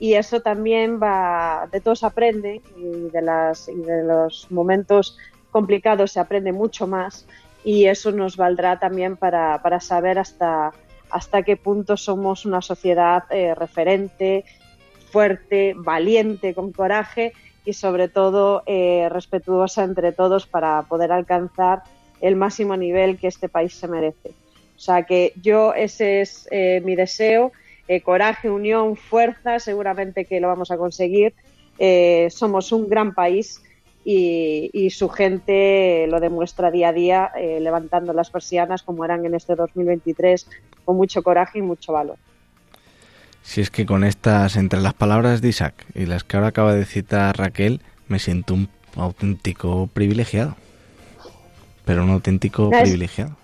Y 0.00 0.14
eso 0.14 0.40
también 0.40 0.98
va, 1.02 1.68
de 1.70 1.82
todo 1.82 1.96
se 1.96 2.06
aprende 2.06 2.62
y 2.78 3.10
de, 3.10 3.20
las, 3.20 3.68
los 3.68 4.50
momentos 4.50 5.18
complicados 5.50 6.12
se 6.12 6.20
aprende 6.20 6.52
mucho 6.52 6.86
más 6.86 7.26
y 7.62 7.84
eso 7.84 8.10
nos 8.10 8.38
valdrá 8.38 8.78
también 8.78 9.18
para, 9.18 9.60
para 9.60 9.80
saber 9.80 10.18
hasta, 10.18 10.72
hasta 11.10 11.42
qué 11.42 11.58
punto 11.58 11.98
somos 11.98 12.46
una 12.46 12.62
sociedad 12.62 13.24
eh, 13.28 13.54
referente, 13.54 14.46
fuerte, 15.12 15.74
valiente, 15.76 16.54
con 16.54 16.72
coraje 16.72 17.34
y 17.64 17.72
sobre 17.72 18.08
todo 18.08 18.62
eh, 18.66 19.08
respetuosa 19.10 19.84
entre 19.84 20.12
todos 20.12 20.46
para 20.46 20.82
poder 20.82 21.12
alcanzar 21.12 21.82
el 22.20 22.36
máximo 22.36 22.76
nivel 22.76 23.18
que 23.18 23.28
este 23.28 23.48
país 23.48 23.74
se 23.74 23.88
merece. 23.88 24.30
O 24.76 24.80
sea 24.80 25.04
que 25.04 25.32
yo 25.42 25.72
ese 25.74 26.20
es 26.20 26.48
eh, 26.50 26.82
mi 26.84 26.96
deseo, 26.96 27.52
eh, 27.88 28.00
coraje, 28.00 28.50
unión, 28.50 28.96
fuerza, 28.96 29.58
seguramente 29.58 30.24
que 30.24 30.40
lo 30.40 30.48
vamos 30.48 30.70
a 30.70 30.76
conseguir. 30.76 31.34
Somos 32.30 32.70
un 32.70 32.88
gran 32.88 33.14
país 33.14 33.60
y, 34.04 34.70
y, 34.72 34.90
su 34.90 35.08
gente 35.08 36.06
lo 36.08 36.20
demuestra 36.20 36.70
día 36.70 36.90
a 36.90 36.92
día 36.92 37.32
levantando 37.36 38.12
las 38.12 38.30
persianas 38.30 38.84
como 38.84 39.04
eran 39.04 39.26
en 39.26 39.34
este 39.34 39.56
2023 39.56 40.46
con 40.84 40.96
mucho 40.96 41.24
coraje 41.24 41.58
y 41.58 41.62
mucho 41.62 41.92
valor. 41.92 42.16
Si 43.44 43.60
es 43.60 43.70
que 43.70 43.84
con 43.86 44.04
estas, 44.04 44.56
entre 44.56 44.80
las 44.80 44.94
palabras 44.94 45.40
de 45.42 45.48
Isaac 45.50 45.74
y 45.94 46.06
las 46.06 46.24
que 46.24 46.36
ahora 46.36 46.48
acaba 46.48 46.74
de 46.74 46.86
citar 46.86 47.36
Raquel, 47.38 47.82
me 48.08 48.18
siento 48.18 48.54
un 48.54 48.68
auténtico 48.96 49.86
privilegiado. 49.92 50.56
Pero 51.84 52.02
un 52.04 52.10
auténtico 52.10 52.70
Es- 52.72 52.80
privilegiado. 52.82 53.36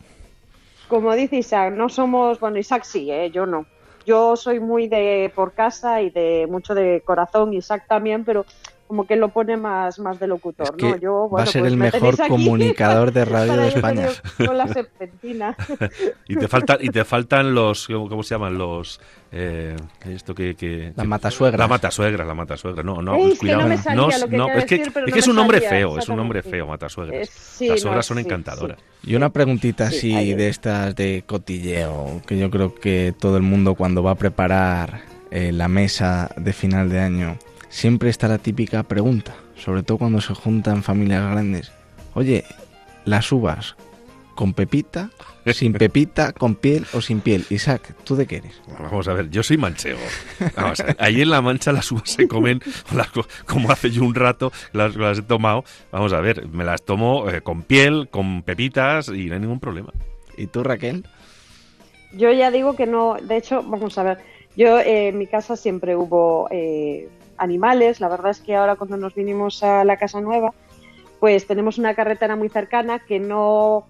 Como 0.89 1.15
dice 1.15 1.37
Isaac, 1.37 1.75
no 1.77 1.89
somos, 1.89 2.41
bueno, 2.41 2.59
Isaac 2.59 2.83
sí, 2.85 3.11
¿eh? 3.13 3.31
yo 3.31 3.47
no. 3.47 3.67
Yo 4.07 4.35
soy 4.35 4.59
muy 4.59 4.89
de 4.89 5.31
por 5.35 5.53
casa 5.53 6.03
y 6.03 6.11
de 6.11 6.49
mucho 6.51 6.75
de 6.75 7.03
corazón, 7.05 7.53
Isaac 7.53 7.85
también, 7.87 8.25
pero 8.25 8.45
como 8.89 9.07
que 9.07 9.15
lo 9.15 9.29
pone 9.29 9.57
más, 9.57 10.01
más 10.01 10.19
de 10.19 10.27
locutor, 10.27 10.67
Es 10.67 10.73
que 10.73 10.91
¿no? 10.91 10.97
Yo, 10.97 11.31
va 11.31 11.43
a 11.43 11.47
ser 11.47 11.61
pues 11.63 11.73
el 11.73 11.79
me 11.79 11.93
mejor 11.93 12.17
comunicador 12.27 13.13
de 13.13 13.25
radio 13.27 13.57
de 13.57 13.69
España. 13.69 14.09
Con 14.45 14.59
la 14.59 14.67
serpentina. 14.67 15.55
Y 16.27 16.35
te 16.37 16.49
faltan, 16.49 16.79
y 16.81 16.89
te 16.89 17.05
faltan 17.05 17.55
los, 17.55 17.87
¿cómo, 17.87 18.09
cómo 18.09 18.23
se 18.25 18.35
llaman? 18.35 18.59
Los, 18.59 19.01
eh, 19.33 19.77
esto 20.07 20.35
que, 20.35 20.55
que- 20.57 20.93
matasuegras. 21.05 21.59
La 21.59 21.69
matasuegra, 21.69 22.25
la 22.25 22.35
matasuegra. 22.35 22.83
No, 22.83 23.01
no, 23.01 23.17
Es 23.17 23.33
que 23.35 23.39
cuidado. 23.39 23.63
no 23.63 23.69
me 23.69 23.77
que 23.77 24.59
es 24.59 24.65
que, 24.67 24.79
decir, 24.79 24.93
pero 24.93 25.07
es, 25.07 25.11
no 25.11 25.15
que 25.15 25.19
es 25.21 25.29
un 25.29 25.37
nombre 25.37 25.61
feo, 25.61 25.99
es 25.99 26.09
un 26.09 26.17
nombre 26.17 26.43
feo, 26.43 26.67
matasuegras. 26.67 27.29
Eh, 27.29 27.31
sí, 27.33 27.69
Las 27.69 27.77
no, 27.77 27.83
suegras 27.83 28.07
son 28.07 28.19
sí, 28.19 28.25
encantadoras. 28.25 28.79
Y 29.05 29.15
una 29.15 29.31
preguntita 29.31 29.91
Sí, 29.91 29.97
así 29.97 30.15
ahí. 30.17 30.35
de 30.35 30.49
estas 30.49 30.95
de 30.97 31.23
cotilleo, 31.27 32.21
que 32.27 32.39
yo 32.39 32.51
creo 32.51 32.75
que 32.75 33.15
todo 33.19 33.37
el 33.37 33.43
mundo 33.43 33.75
cuando 33.75 34.03
va 34.03 34.13
a 34.13 34.17
preparar 34.17 35.03
eh, 35.31 35.53
la 35.53 35.69
mesa 35.69 36.31
de 36.37 36.53
final 36.53 36.89
de 36.91 36.99
año, 37.01 37.39
siempre 37.69 38.11
está 38.11 38.27
la 38.29 38.39
típica 38.39 38.83
pregunta, 38.83 39.35
sobre 39.57 39.83
todo 39.83 39.99
cuando 39.99 40.21
se 40.21 40.35
juntan 40.35 40.83
familias 40.83 41.31
grandes. 41.31 41.73
Oye, 42.15 42.45
las 43.05 43.31
uvas, 43.31 43.77
¿con 44.35 44.55
pepita, 44.55 45.11
sin 45.47 45.73
pepita, 45.73 46.33
con 46.33 46.55
piel 46.55 46.87
o 46.93 47.01
sin 47.01 47.21
piel? 47.21 47.45
Isaac, 47.51 47.95
¿tú 48.05 48.17
de 48.17 48.27
qué 48.27 48.37
eres? 48.37 48.61
Vamos 48.79 49.09
a 49.09 49.15
ver, 49.15 49.31
yo 49.31 49.43
soy 49.43 49.57
manchego. 49.57 50.01
Vamos 50.57 50.81
a 50.81 50.85
ver, 50.85 50.97
ahí 50.99 51.23
en 51.23 51.31
La 51.31 51.41
Mancha 51.41 51.73
las 51.73 51.91
uvas 51.93 52.11
se 52.11 52.29
comen 52.29 52.61
como 53.47 53.71
hace 53.71 53.91
yo 53.91 54.05
un 54.05 54.15
rato, 54.15 54.53
las, 54.73 54.97
las 54.97 55.19
he 55.19 55.23
tomado. 55.23 55.65
Vamos 55.91 56.13
a 56.13 56.21
ver, 56.21 56.47
me 56.49 56.65
las 56.65 56.83
tomo 56.83 57.29
eh, 57.29 57.41
con 57.41 57.63
piel, 57.63 58.09
con 58.11 58.43
pepitas 58.43 59.09
y 59.09 59.27
no 59.27 59.35
hay 59.35 59.41
ningún 59.41 59.61
problema. 59.61 59.93
¿Y 60.37 60.47
tú, 60.47 60.63
Raquel? 60.63 61.07
Yo 62.13 62.33
ya 62.33 62.51
digo 62.51 62.75
que 62.75 62.87
no, 62.87 63.17
de 63.21 63.37
hecho, 63.37 63.63
vamos 63.63 63.97
a 63.99 64.03
ver, 64.03 64.19
yo 64.57 64.79
eh, 64.79 65.09
en 65.09 65.19
mi 65.19 65.27
casa 65.27 65.57
siempre 65.57 65.97
hubo 65.97 66.49
eh, 66.51 67.09
animales, 67.37 68.01
la 68.01 68.09
verdad 68.09 68.33
es 68.33 68.41
que 68.41 68.57
ahora 68.57 68.77
cuando 68.77 68.97
nos 68.97 69.15
vinimos 69.15 69.63
a 69.63 69.85
la 69.85 69.97
casa 69.97 70.21
nueva, 70.21 70.53
pues 71.21 71.47
tenemos 71.47 71.79
una 71.79 71.95
carretera 71.95 72.35
muy 72.35 72.49
cercana 72.49 72.99
que 72.99 73.21
no, 73.21 73.87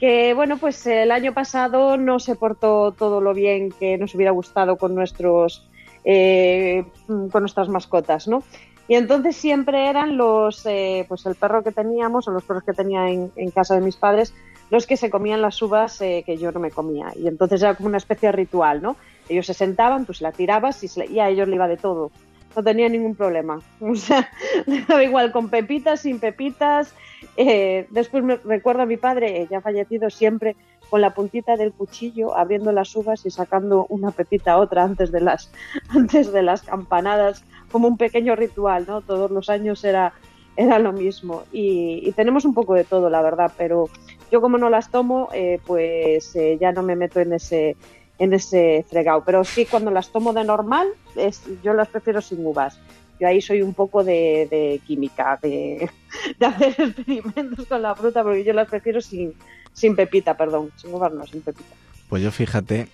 que 0.00 0.32
bueno, 0.32 0.56
pues 0.56 0.86
el 0.86 1.12
año 1.12 1.34
pasado 1.34 1.98
no 1.98 2.18
se 2.18 2.34
portó 2.34 2.92
todo 2.92 3.20
lo 3.20 3.34
bien 3.34 3.70
que 3.70 3.98
nos 3.98 4.14
hubiera 4.14 4.32
gustado 4.32 4.76
con 4.76 4.94
nuestros 4.94 5.68
eh, 6.04 6.84
con 7.06 7.42
nuestras 7.42 7.68
mascotas, 7.68 8.26
¿no? 8.26 8.42
Y 8.88 8.94
entonces 8.94 9.36
siempre 9.36 9.88
eran 9.88 10.16
los, 10.16 10.64
eh, 10.66 11.04
pues 11.06 11.24
el 11.26 11.36
perro 11.36 11.62
que 11.62 11.70
teníamos 11.70 12.26
o 12.26 12.32
los 12.32 12.42
perros 12.42 12.64
que 12.64 12.72
tenía 12.72 13.08
en, 13.10 13.50
casa 13.54 13.74
de 13.74 13.82
mis 13.82 13.96
padres 13.96 14.34
los 14.70 14.86
que 14.86 14.96
se 14.96 15.10
comían 15.10 15.42
las 15.42 15.60
uvas 15.62 16.00
eh, 16.00 16.22
que 16.24 16.36
yo 16.36 16.50
no 16.50 16.60
me 16.60 16.70
comía. 16.70 17.12
Y 17.14 17.28
entonces 17.28 17.62
era 17.62 17.74
como 17.74 17.88
una 17.88 17.98
especie 17.98 18.28
de 18.28 18.32
ritual, 18.32 18.80
¿no? 18.80 18.96
Ellos 19.28 19.46
se 19.46 19.54
sentaban, 19.54 20.06
se 20.12 20.24
la 20.24 20.32
tirabas 20.32 20.82
y, 20.82 21.20
a 21.20 21.28
ellos 21.28 21.46
le 21.46 21.56
iba 21.56 21.68
de 21.68 21.76
todo. 21.76 22.10
No 22.56 22.62
tenía 22.62 22.88
ningún 22.88 23.14
problema. 23.14 23.60
O 23.80 23.94
sea, 23.94 24.28
le 24.66 24.82
daba 24.82 25.02
igual 25.04 25.32
con 25.32 25.48
pepitas, 25.48 26.00
sin 26.00 26.18
pepitas. 26.18 26.94
Eh, 27.36 27.86
después 27.90 28.22
me 28.24 28.36
recuerdo 28.36 28.82
a 28.82 28.86
mi 28.86 28.96
padre, 28.96 29.46
ya 29.50 29.60
fallecido, 29.60 30.10
siempre 30.10 30.56
con 30.90 31.00
la 31.00 31.14
puntita 31.14 31.56
del 31.56 31.72
cuchillo 31.72 32.36
abriendo 32.36 32.72
las 32.72 32.94
uvas 32.96 33.24
y 33.24 33.30
sacando 33.30 33.86
una 33.88 34.10
pepita 34.10 34.52
a 34.52 34.58
otra 34.58 34.82
antes 34.82 35.12
de 35.12 35.20
las, 35.20 35.50
antes 35.88 36.32
de 36.32 36.42
las 36.42 36.62
campanadas, 36.62 37.44
como 37.70 37.88
un 37.88 37.96
pequeño 37.96 38.34
ritual, 38.34 38.84
¿no? 38.86 39.00
Todos 39.00 39.30
los 39.30 39.48
años 39.48 39.84
era, 39.84 40.12
era 40.56 40.78
lo 40.78 40.92
mismo. 40.92 41.44
Y, 41.52 42.10
tenemos 42.12 42.44
un 42.44 42.54
poco 42.54 42.74
de 42.74 42.84
todo, 42.84 43.08
la 43.08 43.22
verdad, 43.22 43.52
pero 43.56 43.88
yo 44.32 44.40
como 44.40 44.58
no 44.58 44.68
las 44.68 44.90
tomo, 44.90 45.28
eh, 45.32 45.60
pues 45.64 46.34
eh, 46.34 46.58
ya 46.60 46.72
no 46.72 46.82
me 46.82 46.96
meto 46.96 47.20
en 47.20 47.32
ese 47.32 47.76
en 48.20 48.34
ese 48.34 48.84
fregado. 48.88 49.24
Pero 49.24 49.42
sí, 49.42 49.66
cuando 49.66 49.90
las 49.90 50.12
tomo 50.12 50.32
de 50.32 50.44
normal, 50.44 50.88
es, 51.16 51.42
yo 51.64 51.72
las 51.72 51.88
prefiero 51.88 52.20
sin 52.20 52.44
uvas. 52.46 52.78
Yo 53.18 53.26
ahí 53.26 53.40
soy 53.40 53.62
un 53.62 53.74
poco 53.74 54.04
de, 54.04 54.80
química, 54.86 55.38
de, 55.42 55.90
de, 56.38 56.46
hacer 56.46 56.74
experimentos 56.78 57.66
con 57.66 57.82
la 57.82 57.94
fruta, 57.94 58.22
porque 58.22 58.44
yo 58.44 58.52
las 58.52 58.68
prefiero 58.68 59.00
sin, 59.00 59.34
sin 59.72 59.96
pepita, 59.96 60.36
perdón, 60.36 60.70
sin 60.76 60.94
uvas 60.94 61.12
no, 61.12 61.26
sin 61.26 61.40
pepita. 61.40 61.74
Pues 62.08 62.22
yo 62.22 62.30
fíjate 62.30 62.88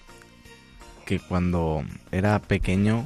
que 1.04 1.18
cuando 1.18 1.84
era 2.12 2.38
pequeño 2.38 3.04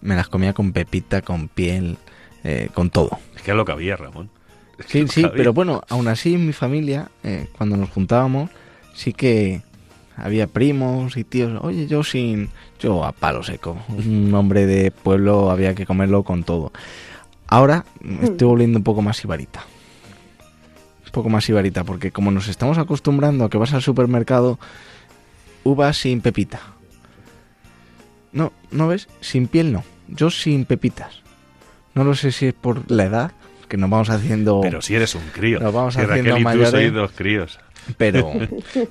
me 0.00 0.14
las 0.14 0.28
comía 0.28 0.52
con 0.52 0.72
pepita, 0.72 1.22
con 1.22 1.48
piel, 1.48 1.98
eh, 2.44 2.68
con 2.74 2.90
todo. 2.90 3.18
Es 3.34 3.42
que 3.42 3.50
es 3.50 3.56
lo 3.56 3.64
que 3.64 3.72
había, 3.72 3.96
Ramón. 3.96 4.30
sí, 4.86 5.06
sí, 5.08 5.26
pero 5.34 5.52
bueno, 5.52 5.82
aún 5.88 6.06
así 6.06 6.34
en 6.34 6.46
mi 6.46 6.52
familia, 6.52 7.10
eh, 7.24 7.48
cuando 7.56 7.76
nos 7.76 7.90
juntábamos, 7.90 8.50
sí 8.92 9.12
que 9.12 9.62
había 10.16 10.46
primos 10.46 11.16
y 11.16 11.24
tíos. 11.24 11.58
Oye, 11.62 11.86
yo 11.86 12.04
sin. 12.04 12.50
Yo 12.78 13.04
a 13.04 13.12
palo 13.12 13.42
seco. 13.42 13.78
Un 13.88 14.32
hombre 14.34 14.66
de 14.66 14.90
pueblo 14.90 15.50
había 15.50 15.74
que 15.74 15.86
comerlo 15.86 16.22
con 16.22 16.44
todo. 16.44 16.72
Ahora 17.46 17.84
me 18.00 18.24
estoy 18.24 18.48
volviendo 18.48 18.78
un 18.78 18.84
poco 18.84 19.02
más 19.02 19.22
ibarita. 19.22 19.64
Un 21.06 21.12
poco 21.12 21.28
más 21.28 21.48
ibarita, 21.48 21.84
porque 21.84 22.10
como 22.10 22.30
nos 22.30 22.48
estamos 22.48 22.78
acostumbrando 22.78 23.44
a 23.44 23.50
que 23.50 23.58
vas 23.58 23.72
al 23.72 23.82
supermercado, 23.82 24.58
uvas 25.62 25.96
sin 25.96 26.20
pepita. 26.20 26.60
No, 28.32 28.52
¿no 28.72 28.88
ves? 28.88 29.08
Sin 29.20 29.46
piel 29.46 29.72
no. 29.72 29.84
Yo 30.08 30.30
sin 30.30 30.64
pepitas. 30.64 31.22
No 31.94 32.02
lo 32.02 32.14
sé 32.16 32.32
si 32.32 32.46
es 32.46 32.54
por 32.54 32.90
la 32.90 33.04
edad, 33.04 33.32
que 33.68 33.76
nos 33.76 33.88
vamos 33.88 34.10
haciendo... 34.10 34.60
Pero 34.60 34.82
si 34.82 34.96
eres 34.96 35.14
un 35.14 35.22
crío. 35.32 35.60
Nos 35.60 35.72
vamos 35.72 35.96
haciendo 35.96 36.38
mayores. 36.40 36.92
dos 36.92 37.12
críos. 37.12 37.60
Pero, 37.96 38.32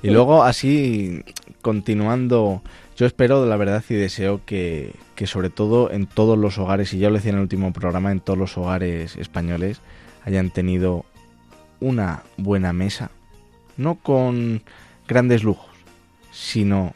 y 0.02 0.10
luego 0.10 0.44
así, 0.44 1.22
continuando, 1.62 2.62
yo 2.96 3.06
espero, 3.06 3.46
la 3.46 3.56
verdad, 3.56 3.82
y 3.88 3.94
deseo 3.94 4.40
que, 4.44 4.94
que 5.14 5.26
sobre 5.26 5.50
todo 5.50 5.90
en 5.90 6.06
todos 6.06 6.38
los 6.38 6.58
hogares, 6.58 6.92
y 6.92 6.98
ya 6.98 7.08
lo 7.08 7.16
decía 7.16 7.30
en 7.30 7.36
el 7.36 7.42
último 7.42 7.72
programa, 7.72 8.12
en 8.12 8.20
todos 8.20 8.38
los 8.38 8.56
hogares 8.56 9.16
españoles 9.16 9.80
hayan 10.24 10.50
tenido 10.50 11.04
una 11.80 12.22
buena 12.36 12.72
mesa, 12.72 13.10
no 13.76 13.96
con 13.96 14.62
grandes 15.06 15.42
lujos, 15.42 15.70
sino 16.32 16.94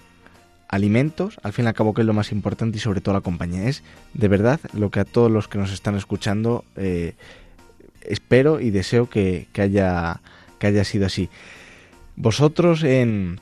alimentos, 0.68 1.38
al 1.42 1.52
fin 1.52 1.64
y 1.64 1.68
al 1.68 1.74
cabo 1.74 1.94
que 1.94 2.02
es 2.02 2.06
lo 2.06 2.14
más 2.14 2.32
importante 2.32 2.78
y 2.78 2.80
sobre 2.80 3.00
todo 3.00 3.14
la 3.14 3.20
compañía. 3.20 3.68
Es 3.68 3.82
de 4.14 4.28
verdad 4.28 4.60
lo 4.72 4.90
que 4.90 5.00
a 5.00 5.04
todos 5.04 5.30
los 5.30 5.48
que 5.48 5.58
nos 5.58 5.72
están 5.72 5.96
escuchando 5.96 6.64
eh, 6.76 7.14
espero 8.02 8.60
y 8.60 8.70
deseo 8.70 9.08
que, 9.08 9.48
que, 9.52 9.62
haya, 9.62 10.20
que 10.58 10.66
haya 10.68 10.84
sido 10.84 11.06
así. 11.06 11.28
Vosotros 12.20 12.82
en... 12.82 13.40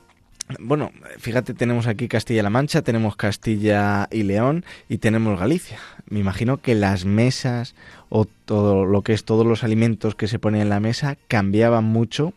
Bueno, 0.61 0.93
fíjate, 1.19 1.55
tenemos 1.55 1.87
aquí 1.87 2.09
Castilla-La 2.09 2.51
Mancha, 2.51 2.83
tenemos 2.83 3.17
Castilla 3.17 4.07
y 4.13 4.23
León 4.23 4.67
y 4.87 4.99
tenemos 4.99 5.41
Galicia. 5.41 5.79
Me 6.11 6.21
imagino 6.21 6.59
que 6.59 6.75
las 6.75 7.07
mesas 7.07 7.75
o 8.11 8.27
todo 8.27 8.85
lo 8.85 9.01
que 9.01 9.15
es 9.15 9.25
todos 9.25 9.47
los 9.47 9.65
alimentos 9.65 10.15
que 10.15 10.29
se 10.29 10.39
ponen 10.39 10.61
en 10.61 10.69
la 10.69 10.79
mesa 10.79 11.17
cambiaban 11.27 11.85
mucho 11.85 12.35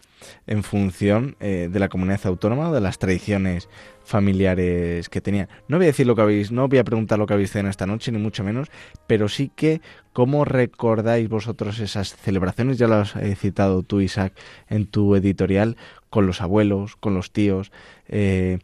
en 0.47 0.63
función 0.63 1.35
eh, 1.39 1.69
de 1.71 1.79
la 1.79 1.89
comunidad 1.89 2.21
autónoma 2.25 2.69
o 2.69 2.73
de 2.73 2.81
las 2.81 2.99
tradiciones 2.99 3.69
familiares 4.03 5.07
que 5.07 5.21
tenían. 5.21 5.47
No 5.67 5.77
voy 5.77 5.85
a 5.85 5.87
decir 5.93 6.07
lo 6.07 6.15
que 6.15 6.21
habéis, 6.23 6.51
no 6.51 6.67
voy 6.67 6.79
a 6.79 6.83
preguntar 6.83 7.19
lo 7.19 7.27
que 7.27 7.33
habéis 7.33 7.51
cenado 7.51 7.69
esta 7.69 7.85
noche, 7.85 8.11
ni 8.11 8.17
mucho 8.17 8.43
menos, 8.43 8.69
pero 9.05 9.29
sí 9.29 9.51
que 9.55 9.81
cómo 10.13 10.45
recordáis 10.45 11.29
vosotros 11.29 11.79
esas 11.79 12.15
celebraciones, 12.15 12.77
ya 12.77 12.87
has 12.99 13.15
eh, 13.15 13.35
citado 13.35 13.83
tú, 13.83 14.01
Isaac, 14.01 14.33
en 14.67 14.87
tu 14.87 15.15
editorial, 15.15 15.77
con 16.09 16.25
los 16.25 16.41
abuelos, 16.41 16.95
con 16.95 17.13
los 17.13 17.31
tíos, 17.31 17.71
eh, 18.07 18.59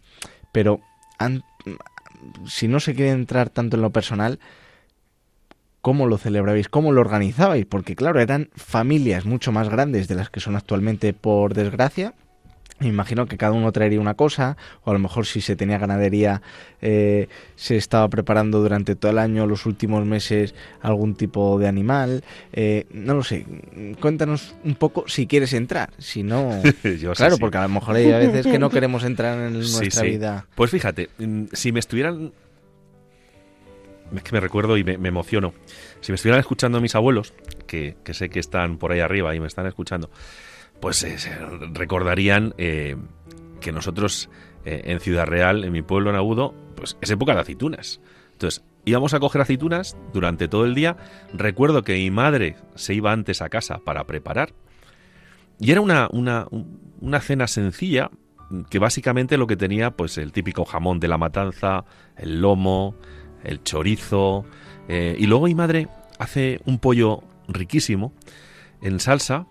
pero 0.52 0.80
si 2.48 2.68
no 2.68 2.80
se 2.80 2.96
quiere 2.96 3.12
entrar 3.12 3.50
tanto 3.50 3.76
en 3.76 3.82
lo 3.82 3.92
personal, 3.92 4.40
¿cómo 5.82 6.08
lo 6.08 6.18
celebrabais? 6.18 6.70
¿Cómo 6.70 6.92
lo 6.92 7.02
organizabais? 7.02 7.66
Porque 7.66 7.96
claro, 7.96 8.20
eran 8.20 8.50
familias 8.56 9.26
mucho 9.26 9.52
más 9.52 9.70
grandes 9.70 10.08
de 10.08 10.16
las 10.16 10.30
que 10.30 10.40
son 10.40 10.56
actualmente, 10.56 11.14
por 11.14 11.54
desgracia, 11.54 12.14
me 12.80 12.88
imagino 12.88 13.26
que 13.26 13.38
cada 13.38 13.54
uno 13.54 13.72
traería 13.72 14.02
una 14.02 14.16
cosa, 14.16 14.58
o 14.84 14.92
a 14.92 14.94
lo 14.94 15.00
mejor 15.00 15.26
si 15.26 15.40
se 15.40 15.56
tenía 15.56 15.78
ganadería 15.78 16.42
eh, 16.82 17.30
se 17.56 17.78
estaba 17.78 18.10
preparando 18.10 18.60
durante 18.60 18.96
todo 18.96 19.12
el 19.12 19.18
año, 19.18 19.48
los 19.48 19.66
últimos 19.66 20.06
meses, 20.06 20.54
algún 20.82 21.16
tipo 21.16 21.58
de 21.58 21.68
animal. 21.70 22.24
Eh, 22.52 22.86
no 22.92 23.14
lo 23.14 23.24
sé, 23.24 23.46
cuéntanos 24.02 24.56
un 24.66 24.76
poco 24.76 25.06
si 25.08 25.26
quieres 25.26 25.54
entrar, 25.54 25.92
si 25.98 26.24
no... 26.24 26.62
claro, 27.16 27.38
porque 27.38 27.58
a 27.58 27.64
lo 27.64 27.70
mejor 27.70 27.96
hay 27.96 28.12
a 28.12 28.18
veces 28.18 28.46
que 28.46 28.60
no 28.60 28.70
queremos 28.72 29.04
entrar 29.06 29.40
en 29.40 29.54
nuestra 29.54 30.04
vida. 30.04 30.46
Pues 30.56 30.70
fíjate, 30.70 31.10
mm, 31.18 31.46
si 31.54 31.72
me 31.72 31.80
estuvieran... 31.80 32.34
Es 34.16 34.22
que 34.22 34.34
me 34.34 34.40
recuerdo 34.40 34.78
y 34.78 34.84
me, 34.84 34.94
emociono. 34.94 35.54
Si 36.02 36.12
me 36.12 36.16
estuvieran 36.16 36.40
escuchando 36.40 36.80
mis 36.80 36.94
abuelos, 36.94 37.34
que, 37.66 37.96
que 38.04 38.14
sé 38.14 38.30
que 38.30 38.40
están 38.40 38.78
por 38.78 38.92
ahí 38.92 39.00
arriba 39.00 39.34
y 39.34 39.40
me 39.40 39.48
están 39.48 39.66
escuchando, 39.66 40.12
pues 40.80 41.04
eh, 41.04 41.18
recordarían 41.74 42.54
eh, 42.58 42.96
que 43.62 43.72
nosotros 43.72 44.30
eh, 44.66 44.82
en 44.86 45.00
Ciudad 45.00 45.26
Real, 45.26 45.64
en 45.64 45.72
mi 45.72 45.82
pueblo 45.82 46.10
en 46.10 46.16
Agudo, 46.16 46.54
pues 46.76 46.98
es 47.02 47.10
época 47.10 47.34
de 47.34 47.42
aceitunas. 47.42 48.02
Entonces, 48.34 48.64
íbamos 48.84 49.14
a 49.14 49.20
coger 49.20 49.42
aceitunas 49.42 49.98
durante 50.14 50.48
todo 50.48 50.66
el 50.66 50.76
día. 50.76 50.98
Recuerdo 51.34 51.84
que 51.84 51.94
mi 51.94 52.12
madre 52.12 52.56
se 52.76 52.94
iba 52.94 53.12
antes 53.12 53.42
a 53.42 53.50
casa 53.50 53.80
para 53.80 54.06
preparar. 54.06 54.54
Y 55.60 55.72
era 55.72 55.82
una, 55.82 56.10
una, 56.12 56.48
una 57.00 57.22
cena 57.22 57.48
sencilla 57.48 58.12
que 58.70 58.78
básicamente 58.78 59.38
lo 59.38 59.48
que 59.48 59.56
tenía 59.56 59.92
pues 59.92 60.18
el 60.18 60.32
típico 60.32 60.66
jamón 60.66 61.00
de 61.00 61.08
la 61.08 61.18
matanza, 61.18 61.86
el 62.18 62.42
lomo, 62.42 62.96
el 63.44 63.64
chorizo. 63.64 64.46
y 64.88 65.26
luego 65.26 65.46
mi 65.46 65.56
madre 65.56 65.88
hace 66.20 66.60
un 66.66 66.78
pollo 66.78 67.24
riquísimo 67.48 68.14
en 68.82 69.00
salsa 69.00 69.48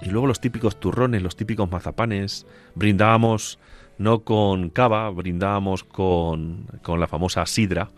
y 0.00 0.10
luego 0.10 0.26
los 0.26 0.40
típicos 0.40 0.78
turrones, 0.78 1.22
los 1.22 1.36
típicos 1.36 1.70
mazapanes. 1.70 2.46
Brindábamos 2.74 3.58
no 3.98 4.20
con 4.20 4.70
cava, 4.70 5.10
brindábamos 5.10 5.84
con, 5.84 6.66
con 6.82 7.00
la 7.00 7.08
famosa 7.08 7.44
sidra, 7.46 7.90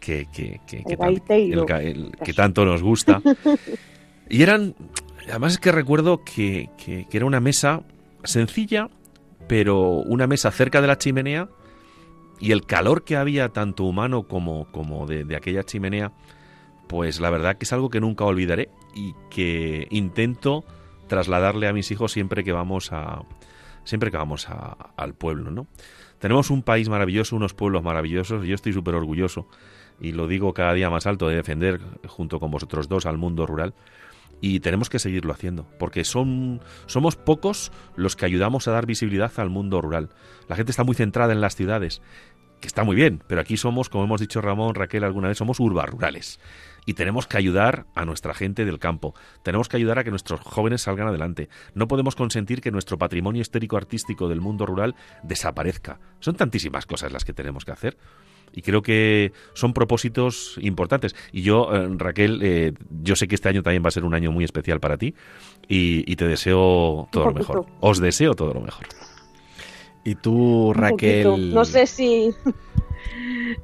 que, 0.00 0.26
que, 0.32 0.60
que, 0.66 0.82
que, 0.84 2.32
tanto 2.34 2.64
nos 2.64 2.82
gusta. 2.82 3.20
Y 4.28 4.42
eran, 4.42 4.74
además 5.28 5.52
es 5.52 5.58
que 5.58 5.70
recuerdo 5.70 6.24
que, 6.24 6.70
que, 6.78 7.06
era 7.12 7.26
una 7.26 7.40
mesa 7.40 7.82
sencilla, 8.24 8.88
pero 9.46 9.98
una 9.98 10.26
mesa 10.26 10.50
cerca 10.50 10.80
de 10.80 10.86
la 10.86 10.96
chimenea 10.96 11.48
y 12.40 12.52
el 12.52 12.64
calor 12.64 13.04
que 13.04 13.16
había 13.16 13.50
tanto 13.50 13.84
humano 13.84 14.22
como, 14.24 14.66
como 14.72 15.06
de, 15.06 15.24
de 15.24 15.36
aquella 15.36 15.62
chimenea, 15.62 16.12
pues 16.88 17.20
la 17.20 17.28
verdad 17.28 17.56
que 17.56 17.64
es 17.64 17.72
algo 17.72 17.90
que 17.90 18.00
nunca 18.00 18.24
olvidaré 18.24 18.70
y 18.94 19.14
que 19.30 19.86
intento 19.90 20.64
trasladarle 21.06 21.68
a 21.68 21.72
mis 21.72 21.90
hijos 21.90 22.12
siempre 22.12 22.44
que 22.44 22.52
vamos 22.52 22.92
a 22.92 23.22
siempre 23.84 24.10
que 24.10 24.16
vamos 24.16 24.48
al 24.96 25.14
pueblo, 25.14 25.50
¿no? 25.50 25.66
Tenemos 26.18 26.50
un 26.50 26.62
país 26.62 26.88
maravilloso, 26.88 27.36
unos 27.36 27.52
pueblos 27.52 27.82
maravillosos, 27.82 28.44
y 28.44 28.48
yo 28.48 28.54
estoy 28.54 28.72
súper 28.72 28.94
orgulloso 28.94 29.46
y 30.00 30.12
lo 30.12 30.26
digo 30.26 30.54
cada 30.54 30.72
día 30.72 30.90
más 30.90 31.06
alto 31.06 31.28
de 31.28 31.36
defender 31.36 31.80
junto 32.06 32.40
con 32.40 32.50
vosotros 32.50 32.88
dos 32.88 33.06
al 33.06 33.18
mundo 33.18 33.46
rural 33.46 33.74
y 34.40 34.60
tenemos 34.60 34.90
que 34.90 34.98
seguirlo 34.98 35.32
haciendo 35.32 35.66
porque 35.78 36.04
son 36.04 36.60
somos 36.86 37.16
pocos 37.16 37.72
los 37.94 38.16
que 38.16 38.26
ayudamos 38.26 38.66
a 38.66 38.72
dar 38.72 38.86
visibilidad 38.86 39.32
al 39.36 39.50
mundo 39.50 39.80
rural. 39.80 40.10
La 40.48 40.56
gente 40.56 40.70
está 40.70 40.84
muy 40.84 40.94
centrada 40.94 41.32
en 41.32 41.40
las 41.40 41.56
ciudades 41.56 42.02
que 42.60 42.68
está 42.68 42.82
muy 42.82 42.96
bien, 42.96 43.22
pero 43.26 43.42
aquí 43.42 43.58
somos, 43.58 43.90
como 43.90 44.04
hemos 44.04 44.20
dicho 44.20 44.40
Ramón, 44.40 44.74
Raquel 44.74 45.04
alguna 45.04 45.28
vez, 45.28 45.36
somos 45.36 45.58
rurales 45.58 46.40
y 46.86 46.94
tenemos 46.94 47.26
que 47.26 47.36
ayudar 47.36 47.86
a 47.94 48.04
nuestra 48.04 48.34
gente 48.34 48.64
del 48.64 48.78
campo. 48.78 49.14
Tenemos 49.42 49.68
que 49.68 49.76
ayudar 49.76 49.98
a 49.98 50.04
que 50.04 50.10
nuestros 50.10 50.40
jóvenes 50.40 50.82
salgan 50.82 51.08
adelante. 51.08 51.48
No 51.74 51.88
podemos 51.88 52.14
consentir 52.14 52.60
que 52.60 52.70
nuestro 52.70 52.98
patrimonio 52.98 53.42
histórico 53.42 53.76
artístico 53.76 54.28
del 54.28 54.40
mundo 54.40 54.66
rural 54.66 54.94
desaparezca. 55.22 55.98
Son 56.20 56.34
tantísimas 56.34 56.86
cosas 56.86 57.12
las 57.12 57.24
que 57.24 57.32
tenemos 57.32 57.64
que 57.64 57.72
hacer. 57.72 57.96
Y 58.56 58.62
creo 58.62 58.82
que 58.82 59.32
son 59.54 59.72
propósitos 59.72 60.58
importantes. 60.60 61.16
Y 61.32 61.42
yo, 61.42 61.74
eh, 61.74 61.88
Raquel, 61.96 62.40
eh, 62.42 62.72
yo 63.02 63.16
sé 63.16 63.26
que 63.26 63.34
este 63.34 63.48
año 63.48 63.62
también 63.64 63.82
va 63.82 63.88
a 63.88 63.90
ser 63.90 64.04
un 64.04 64.14
año 64.14 64.30
muy 64.30 64.44
especial 64.44 64.78
para 64.78 64.96
ti 64.96 65.14
y, 65.66 66.14
te 66.14 66.28
deseo 66.28 67.08
todo 67.10 67.26
lo 67.26 67.34
mejor. 67.34 67.66
Os 67.80 67.98
deseo 67.98 68.34
todo 68.34 68.54
lo 68.54 68.60
mejor. 68.60 68.86
Y 70.04 70.14
tú, 70.14 70.72
Raquel. 70.72 71.52
No 71.52 71.64
sé 71.64 71.86
si 71.86 72.32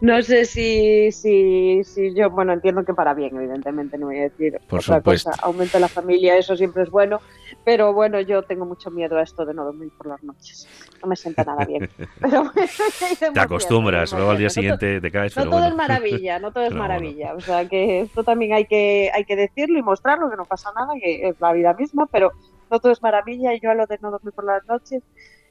no 0.00 0.22
sé 0.22 0.44
si, 0.44 1.12
si, 1.12 1.82
si 1.84 2.14
yo, 2.14 2.30
bueno, 2.30 2.52
entiendo 2.52 2.84
que 2.84 2.94
para 2.94 3.14
bien, 3.14 3.36
evidentemente, 3.36 3.98
no 3.98 4.06
voy 4.06 4.18
a 4.18 4.22
decir 4.22 4.60
Por 4.68 4.80
otra 4.80 4.96
supuesto. 4.96 5.30
cosa. 5.30 5.42
Aumento 5.42 5.78
la 5.78 5.88
familia, 5.88 6.36
eso 6.36 6.56
siempre 6.56 6.82
es 6.82 6.90
bueno, 6.90 7.20
pero 7.64 7.92
bueno, 7.92 8.20
yo 8.20 8.42
tengo 8.42 8.64
mucho 8.64 8.90
miedo 8.90 9.18
a 9.18 9.22
esto 9.22 9.44
de 9.44 9.54
no 9.54 9.64
dormir 9.64 9.90
por 9.96 10.06
las 10.06 10.22
noches. 10.22 10.68
No 11.02 11.08
me 11.08 11.16
sienta 11.16 11.44
nada 11.44 11.64
bien. 11.64 11.88
te 13.34 13.40
acostumbras, 13.40 14.12
luego 14.12 14.30
al 14.30 14.38
día 14.38 14.50
siguiente 14.50 15.00
te 15.00 15.10
caes. 15.10 15.36
No 15.36 15.48
todo 15.48 15.66
es 15.66 15.74
maravilla, 15.74 16.38
no 16.38 16.52
todo 16.52 16.64
es 16.64 16.74
maravilla. 16.74 17.34
O 17.34 17.40
sea 17.40 17.68
que 17.68 18.00
esto 18.00 18.24
también 18.24 18.52
hay 18.52 18.66
que, 18.66 19.10
hay 19.14 19.24
que 19.24 19.36
decirlo 19.36 19.78
y 19.78 19.82
mostrarlo, 19.82 20.30
que 20.30 20.36
no 20.36 20.44
pasa 20.44 20.70
nada, 20.74 20.92
que 21.00 21.28
es 21.28 21.40
la 21.40 21.52
vida 21.52 21.74
misma, 21.74 22.06
pero 22.06 22.32
no 22.70 22.80
todo 22.80 22.92
es 22.92 23.02
maravilla 23.02 23.54
y 23.54 23.60
yo 23.60 23.70
a 23.70 23.74
lo 23.74 23.86
de 23.86 23.98
no 24.00 24.10
dormir 24.10 24.32
por 24.32 24.44
las 24.44 24.64
noches 24.66 25.02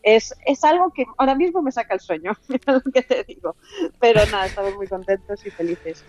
es, 0.03 0.33
es 0.45 0.63
algo 0.63 0.91
que 0.91 1.05
ahora 1.17 1.35
mismo 1.35 1.61
me 1.61 1.71
saca 1.71 1.93
el 1.93 1.99
sueño, 1.99 2.31
lo 2.67 2.81
que 2.81 3.01
te 3.01 3.23
digo. 3.23 3.55
Pero 3.99 4.21
nada, 4.31 4.45
estamos 4.45 4.75
muy 4.75 4.87
contentos 4.87 5.45
y 5.45 5.49
felices. 5.49 6.03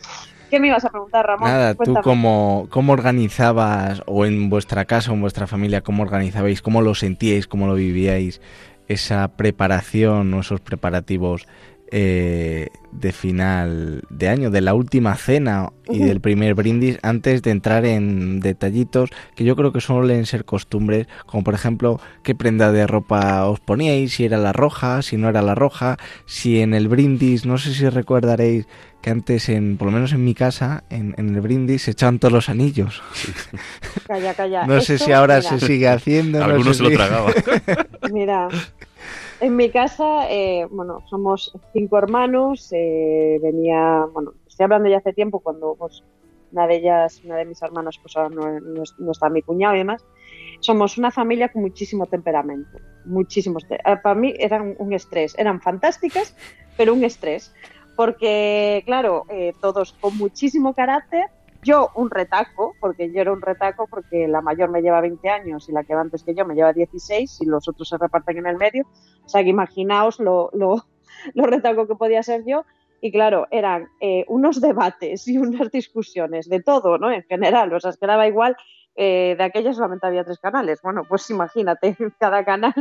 ¿Qué 0.51 0.59
me 0.59 0.69
ibas 0.69 0.85
a 0.85 0.91
preguntar, 0.91 1.27
Ramón? 1.27 1.49
Nada, 1.49 1.75
tú 1.75 1.95
cómo, 2.03 2.67
cómo 2.71 2.93
organizabas, 2.93 4.03
o 4.07 4.27
en 4.27 4.51
vuestra 4.51 4.85
casa 4.85 5.11
o 5.11 5.15
en 5.15 5.21
vuestra 5.21 5.47
familia, 5.47 5.83
cómo 5.83 6.03
organizabais, 6.03 6.63
cómo 6.63 6.83
lo 6.83 6.95
sentíais, 6.95 7.47
cómo 7.47 7.67
lo 7.67 7.75
vivíais, 7.75 8.41
esa 8.89 9.29
preparación 9.37 10.35
o 10.35 10.41
esos 10.41 10.61
preparativos 10.61 11.47
eh, 11.93 12.69
de 12.93 13.13
final 13.13 14.03
de 14.11 14.29
año, 14.29 14.51
de 14.51 14.61
la 14.61 14.75
última 14.75 15.17
cena 15.17 15.71
y 15.89 15.99
del 15.99 16.21
primer 16.21 16.55
brindis, 16.55 16.99
antes 17.03 17.43
de 17.43 17.51
entrar 17.51 17.85
en 17.85 18.41
detallitos 18.41 19.11
que 19.35 19.45
yo 19.45 19.57
creo 19.57 19.73
que 19.73 19.81
suelen 19.81 20.27
ser 20.27 20.45
costumbres, 20.45 21.09
como 21.27 21.43
por 21.43 21.55
ejemplo 21.55 22.01
qué 22.23 22.35
prenda 22.35 22.71
de 22.73 22.87
ropa 22.87 23.47
os 23.47 23.61
poníais, 23.61 24.13
si 24.13 24.25
era 24.25 24.39
la 24.39 24.53
roja, 24.53 25.03
si 25.03 25.17
no 25.17 25.29
era 25.29 25.43
la 25.43 25.55
roja, 25.55 25.97
si 26.27 26.61
en 26.61 26.75
el 26.75 26.89
brindis, 26.89 27.45
no 27.45 27.59
sé 27.59 27.75
si 27.75 27.89
recordaréis 27.89 28.67
que 29.01 29.11
antes, 29.11 29.49
en, 29.49 29.77
por 29.77 29.87
lo 29.87 29.93
menos 29.93 30.13
en 30.13 30.25
mi 30.25 30.35
casa, 30.35 30.85
en, 30.91 31.15
el 31.17 31.41
brindis 31.41 31.83
se 31.83 31.93
echaban 31.93 32.19
todos 32.19 32.33
los 32.33 32.49
anillos. 32.49 33.03
Calla, 34.07 34.35
calla. 34.35 34.67
no 34.69 34.81
sé 34.81 34.99
si 34.99 35.11
ahora 35.13 35.41
se 35.41 35.59
sigue 35.59 35.89
haciendo. 35.89 36.45
Algunos 36.45 36.77
se 36.77 36.83
lo 36.83 36.91
tragaban. 36.91 37.33
mira, 38.13 38.49
en 39.41 39.57
mi 39.57 39.71
casa, 39.71 40.31
eh, 40.31 40.67
bueno, 40.71 41.03
somos 41.09 41.53
cinco 41.73 41.99
hermanos. 41.99 42.69
Eh, 42.73 43.39
venía, 43.43 44.07
bueno, 44.13 44.35
estoy 44.47 44.65
hablando 44.65 44.89
ya 44.89 44.99
hace 44.99 45.13
tiempo 45.13 45.41
cuando 45.41 45.75
pues, 45.79 46.05
una 46.53 46.67
de 46.67 46.77
ellas, 46.77 47.23
una 47.25 47.37
de 47.37 47.47
mis 47.47 47.61
hermanas, 47.63 47.99
pues 48.01 48.17
ahora 48.17 48.31
no, 48.31 49.11
está 49.11 49.29
mi 49.29 49.43
cuñado 49.43 49.75
y 49.75 49.79
demás. 49.79 50.05
Somos 50.61 50.99
una 50.99 51.11
familia 51.11 51.49
con 51.49 51.63
muchísimo 51.63 52.07
temperamento, 52.07 52.79
muchísimos. 53.07 53.65
Eh, 53.71 53.79
para 54.03 54.15
mí 54.15 54.35
eran 54.39 54.77
un 54.79 54.93
estrés, 54.93 55.35
eran 55.39 55.61
fantásticas, 55.61 56.37
pero 56.77 56.93
un 56.93 57.05
estrés, 57.05 57.55
porque 57.97 58.83
claro, 58.85 59.27
todos 59.61 59.95
con 59.95 60.17
muchísimo 60.17 60.75
carácter 60.75 61.27
yo 61.63 61.91
un 61.95 62.11
retaco, 62.11 62.75
porque 62.81 63.13
yo 63.13 63.21
era 63.21 63.33
un 63.33 63.43
retaco 63.43 63.87
porque 63.89 64.27
la 64.29 64.41
mayor 64.41 64.71
me 64.71 64.83
lleva 64.83 65.01
20 65.01 65.29
años 65.29 65.69
y 65.69 65.73
la 65.73 65.85
que 65.85 65.95
va 65.95 66.01
antes 66.01 66.25
que 66.25 66.35
yo 66.35 66.47
me 66.47 66.55
lleva 66.55 66.73
16 66.73 67.41
y 67.43 67.47
los 67.47 67.69
otros 67.69 67.89
se 67.89 67.99
reparten 67.99 68.39
en 68.39 68.47
el 68.47 68.57
medio. 68.57 68.87
O 69.25 69.29
sea 69.29 69.43
que 69.43 69.51
imaginaos 69.51 70.21
lo, 70.21 70.51
lo, 70.55 71.47
retaco 71.47 71.87
que 71.87 71.95
podía 71.95 72.23
ser 72.23 72.45
yo. 72.47 72.65
Y 73.03 73.13
claro, 73.13 73.47
eran 73.51 73.89
eh, 74.01 74.25
unos 74.29 74.61
debates 74.61 75.27
y 75.29 75.39
unas 75.39 75.71
discusiones 75.71 76.49
de 76.49 76.63
todo, 76.63 76.99
¿no? 76.99 77.11
En 77.11 77.23
general, 77.25 77.73
o 77.73 77.81
sea, 77.81 77.91
es 77.91 77.97
que 77.97 78.07
daba 78.07 78.27
igual 78.27 78.57
eh, 78.95 79.35
de 79.39 79.45
aquellas 79.45 79.77
solamente 79.77 80.07
había 80.07 80.25
tres 80.25 80.39
canales. 80.39 80.81
Bueno, 80.83 81.03
pues 81.09 81.29
imagínate, 81.31 81.97
cada 82.19 82.45
canal 82.45 82.75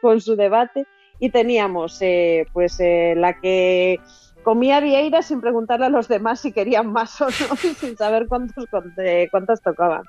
con 0.00 0.20
su 0.20 0.36
debate. 0.36 0.86
Y 1.18 1.30
teníamos, 1.30 2.02
eh, 2.02 2.46
pues, 2.52 2.78
la 2.80 3.38
que 3.40 4.00
comía 4.42 4.80
vieira 4.80 5.22
sin 5.22 5.40
preguntarle 5.40 5.86
a 5.86 5.90
los 5.90 6.08
demás 6.08 6.40
si 6.40 6.52
querían 6.52 6.92
más 6.92 7.20
o 7.20 7.26
no 7.26 7.56
sin 7.80 7.96
saber 7.96 8.26
cuántos, 8.28 8.66
cuántas 9.30 9.60
tocaban. 9.62 10.02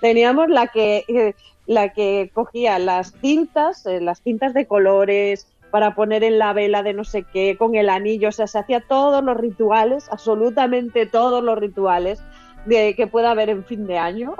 Teníamos 0.00 0.48
la 0.48 0.66
que, 0.68 1.04
eh, 1.08 1.34
la 1.66 1.90
que 1.90 2.30
cogía 2.32 2.78
las 2.78 3.12
cintas, 3.20 3.86
eh, 3.86 4.00
las 4.00 4.22
cintas 4.22 4.54
de 4.54 4.66
colores 4.66 5.46
para 5.70 5.94
poner 5.94 6.24
en 6.24 6.38
la 6.38 6.52
vela 6.52 6.82
de 6.82 6.94
no 6.94 7.04
sé 7.04 7.24
qué, 7.24 7.56
con 7.58 7.74
el 7.74 7.90
anillo, 7.90 8.30
o 8.30 8.32
sea, 8.32 8.46
se 8.46 8.58
hacía 8.58 8.80
todos 8.80 9.22
los 9.22 9.36
rituales, 9.36 10.08
absolutamente 10.10 11.04
todos 11.04 11.44
los 11.44 11.58
rituales 11.58 12.22
de 12.64 12.94
que 12.94 13.06
pueda 13.06 13.30
haber 13.30 13.50
en 13.50 13.64
fin 13.64 13.86
de 13.86 13.98
año, 13.98 14.34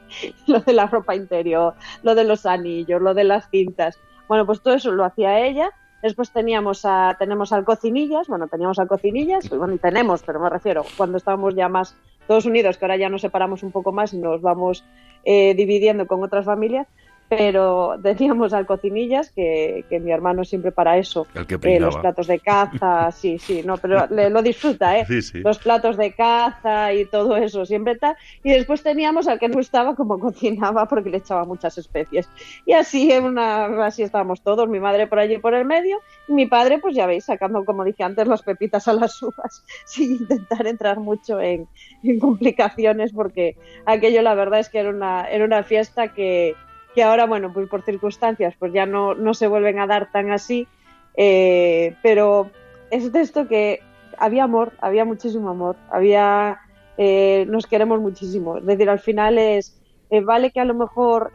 lo 0.46 0.60
de 0.60 0.72
la 0.72 0.86
ropa 0.86 1.16
interior, 1.16 1.74
lo 2.02 2.14
de 2.14 2.24
los 2.24 2.46
anillos, 2.46 3.02
lo 3.02 3.14
de 3.14 3.24
las 3.24 3.50
cintas. 3.50 3.98
Bueno, 4.28 4.46
pues 4.46 4.60
todo 4.60 4.74
eso 4.74 4.92
lo 4.92 5.04
hacía 5.04 5.40
ella 5.40 5.72
Después 6.02 6.30
teníamos 6.30 6.84
a, 6.84 7.16
tenemos 7.18 7.52
al 7.52 7.64
Cocinillas, 7.64 8.28
bueno, 8.28 8.46
teníamos 8.46 8.78
al 8.78 8.86
Cocinillas, 8.86 9.48
bueno, 9.48 9.76
tenemos, 9.78 10.22
pero 10.22 10.38
me 10.38 10.48
refiero, 10.48 10.84
cuando 10.96 11.18
estábamos 11.18 11.54
ya 11.54 11.68
más 11.68 11.96
todos 12.28 12.46
unidos, 12.46 12.78
que 12.78 12.84
ahora 12.84 12.96
ya 12.96 13.08
nos 13.08 13.22
separamos 13.22 13.62
un 13.62 13.72
poco 13.72 13.90
más 13.90 14.14
y 14.14 14.18
nos 14.18 14.40
vamos 14.40 14.84
eh, 15.24 15.54
dividiendo 15.54 16.06
con 16.06 16.22
otras 16.22 16.44
familias, 16.44 16.86
pero 17.28 17.96
decíamos 17.98 18.52
al 18.52 18.66
cocinillas 18.66 19.30
que, 19.32 19.84
mi 19.90 20.12
hermano 20.12 20.44
siempre 20.44 20.72
para 20.72 20.96
eso. 20.96 21.26
Eh, 21.34 21.80
los 21.80 21.96
platos 21.96 22.26
de 22.26 22.38
caza 22.38 23.10
sí 23.12 23.38
sí 23.38 23.62
no 23.64 23.76
pero 23.76 24.06
lo 24.08 24.42
disfruta 24.42 24.98
eh 24.98 25.06
los 25.34 25.58
platos 25.58 25.96
de 25.96 26.12
caza 26.12 26.92
y 26.92 27.04
todo 27.04 27.36
eso 27.36 27.64
siempre 27.66 27.94
está 27.94 28.16
y 28.42 28.50
después 28.50 28.82
teníamos 28.82 29.26
al 29.28 29.38
que 29.38 29.48
no 29.48 29.54
gustaba 29.54 29.94
como 29.94 30.18
cocinaba 30.18 30.86
porque 30.86 31.10
le 31.10 31.18
echaba 31.18 31.44
muchas 31.44 31.78
especies 31.78 32.28
y 32.64 32.72
así 32.72 33.10
una 33.12 33.84
así 33.84 34.02
estábamos 34.02 34.40
todos 34.42 34.68
mi 34.68 34.78
madre 34.78 35.06
por 35.06 35.18
allí 35.18 35.38
por 35.38 35.54
el 35.54 35.64
medio 35.64 35.98
y 36.28 36.32
mi 36.32 36.46
padre 36.46 36.78
pues 36.78 36.94
ya 36.94 37.06
veis 37.06 37.24
sacando 37.24 37.64
como 37.64 37.84
dije 37.84 38.04
antes 38.04 38.26
las 38.28 38.42
pepitas 38.42 38.86
a 38.88 38.92
las 38.92 39.20
uvas 39.22 39.64
sin 39.84 40.12
intentar 40.12 40.66
entrar 40.66 41.00
mucho 41.00 41.40
en, 41.40 41.66
en 42.02 42.18
complicaciones 42.18 43.12
porque 43.12 43.56
aquello 43.84 44.22
la 44.22 44.34
verdad 44.34 44.60
es 44.60 44.68
que 44.68 44.78
era 44.78 44.90
una 44.90 45.24
era 45.24 45.44
una 45.44 45.62
fiesta 45.62 46.08
que 46.08 46.54
que 46.98 47.04
ahora, 47.04 47.26
bueno, 47.26 47.52
pues 47.52 47.68
por 47.68 47.82
circunstancias, 47.82 48.56
pues 48.58 48.72
ya 48.72 48.84
no, 48.84 49.14
no 49.14 49.32
se 49.32 49.46
vuelven 49.46 49.78
a 49.78 49.86
dar 49.86 50.10
tan 50.10 50.32
así, 50.32 50.66
eh, 51.14 51.94
pero 52.02 52.50
es 52.90 53.12
de 53.12 53.20
esto 53.20 53.46
que 53.46 53.78
había 54.16 54.42
amor, 54.42 54.72
había 54.80 55.04
muchísimo 55.04 55.48
amor, 55.48 55.76
había, 55.92 56.58
eh, 56.96 57.46
nos 57.48 57.68
queremos 57.68 58.00
muchísimo, 58.00 58.56
es 58.56 58.66
decir, 58.66 58.90
al 58.90 58.98
final 58.98 59.38
es, 59.38 59.80
eh, 60.10 60.22
vale 60.22 60.50
que 60.50 60.58
a 60.58 60.64
lo 60.64 60.74
mejor, 60.74 61.30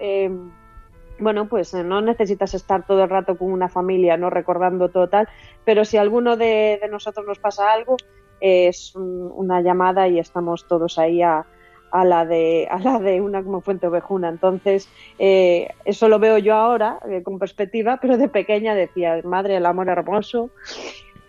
bueno, 1.17 1.47
pues 1.47 1.73
no 1.73 2.01
necesitas 2.01 2.53
estar 2.55 2.85
todo 2.85 3.05
el 3.05 3.09
rato 3.09 3.37
con 3.37 3.49
una 3.49 3.69
familia, 3.69 4.17
no 4.17 4.29
recordando 4.29 4.89
todo 4.89 5.07
tal, 5.07 5.29
pero 5.63 5.85
si 5.85 5.95
alguno 5.95 6.35
de, 6.35 6.81
nosotros 6.91 7.25
nos 7.25 7.39
pasa 7.39 7.71
algo, 7.71 7.95
es 8.41 8.93
una 8.97 9.61
llamada 9.61 10.09
y 10.09 10.19
estamos 10.19 10.67
todos 10.67 10.99
ahí 10.99 11.21
a, 11.21 11.45
a 11.93 12.03
la 12.03 12.25
de, 12.25 12.67
a 12.71 12.79
la 12.79 12.97
de 12.97 13.21
una 13.21 13.43
como 13.43 13.61
Fuente 13.61 13.85
Ovejuna. 13.85 14.27
Entonces, 14.27 14.89
eh, 15.19 15.69
eso 15.85 16.09
lo 16.09 16.17
veo 16.17 16.39
yo 16.39 16.55
ahora 16.55 16.97
eh, 17.07 17.21
con 17.21 17.37
perspectiva, 17.37 17.99
pero 18.01 18.17
de 18.17 18.27
pequeña 18.27 18.73
decía, 18.73 19.21
madre, 19.23 19.57
el 19.57 19.65
amor 19.67 19.87
hermoso 19.89 20.49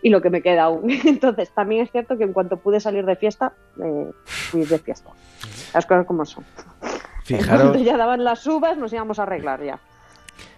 y 0.01 0.09
lo 0.09 0.23
que 0.23 0.31
me 0.31 0.41
queda 0.41 0.65
aún. 0.65 0.91
Entonces, 1.05 1.51
también 1.51 1.83
es 1.83 1.91
cierto 1.93 2.17
que 2.17 2.25
en 2.25 2.33
cuanto 2.33 2.57
pude 2.57 2.81
salir 2.81 3.05
de 3.05 3.15
fiesta, 3.15 3.53
eh, 3.79 4.11
fui 4.25 4.65
de 4.65 4.79
fiesta. 4.79 5.11
Las 5.75 5.85
cosas 5.85 6.07
como 6.07 6.25
son. 6.25 6.45
Fijaros, 7.25 7.83
ya 7.83 7.99
daban 7.99 8.25
las 8.25 8.47
uvas, 8.47 8.79
nos 8.79 8.91
íbamos 8.91 9.19
a 9.19 9.25
arreglar 9.25 9.63
ya. 9.63 9.79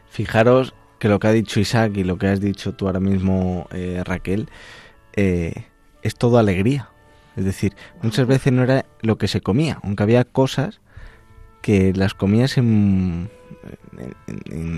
Fijaros 0.09 0.73
que 1.01 1.09
lo 1.09 1.19
que 1.19 1.27
ha 1.27 1.33
dicho 1.33 1.59
Isaac 1.59 1.97
y 1.97 2.05
lo 2.05 2.17
que 2.17 2.29
has 2.29 2.41
dicho 2.41 2.75
tú 2.75 2.87
ahora 2.87 3.01
mismo, 3.01 3.67
Raquel, 4.05 4.49
es 5.13 6.15
todo 6.17 6.39
alegría. 6.39 6.89
Es 7.37 7.45
decir, 7.45 7.75
muchas 8.03 8.27
veces 8.27 8.53
no 8.53 8.63
era 8.63 8.87
lo 9.03 9.19
que 9.19 9.29
se 9.29 9.41
comía, 9.41 9.79
aunque 9.83 10.03
había 10.03 10.25
cosas 10.25 10.81
que 11.61 11.93
las 11.93 12.15
comías 12.15 12.59
en, 12.59 13.29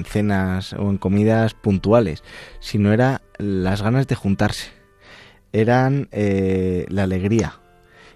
cenas 0.06 0.72
o 0.72 0.90
en 0.90 0.98
comidas 0.98 1.54
puntuales, 1.54 2.22
sino 2.60 2.92
era 2.92 3.20
las 3.38 3.82
ganas 3.82 4.06
de 4.06 4.14
juntarse, 4.14 4.70
eran 5.52 6.08
eh, 6.12 6.86
la 6.88 7.04
alegría 7.04 7.60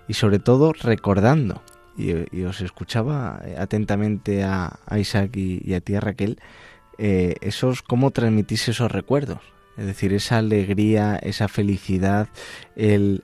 y 0.08 0.14
sobre 0.14 0.38
todo 0.38 0.72
recordando. 0.72 1.62
Y, 1.96 2.42
os 2.44 2.62
escuchaba 2.62 3.42
atentamente 3.58 4.42
a, 4.42 4.78
Isaac 4.98 5.36
y, 5.36 5.74
a 5.74 5.80
ti, 5.80 5.98
Raquel, 5.98 6.38
eh, 6.96 7.34
esos 7.42 7.82
cómo 7.82 8.10
transmitís 8.10 8.68
esos 8.68 8.90
recuerdos. 8.90 9.40
Es 9.76 9.84
decir, 9.86 10.14
esa 10.14 10.38
alegría, 10.38 11.16
esa 11.16 11.48
felicidad, 11.48 12.28
el 12.76 13.22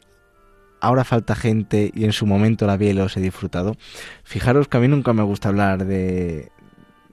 ahora 0.80 1.04
falta 1.04 1.34
gente 1.34 1.90
y 1.94 2.04
en 2.04 2.12
su 2.12 2.26
momento 2.26 2.66
la 2.66 2.76
vi 2.76 2.88
y 2.88 2.92
los 2.92 3.16
he 3.16 3.20
disfrutado. 3.20 3.76
Fijaros 4.24 4.68
que 4.68 4.76
a 4.76 4.80
mí 4.80 4.88
nunca 4.88 5.12
me 5.12 5.22
gusta 5.22 5.48
hablar 5.48 5.84
de, 5.84 6.50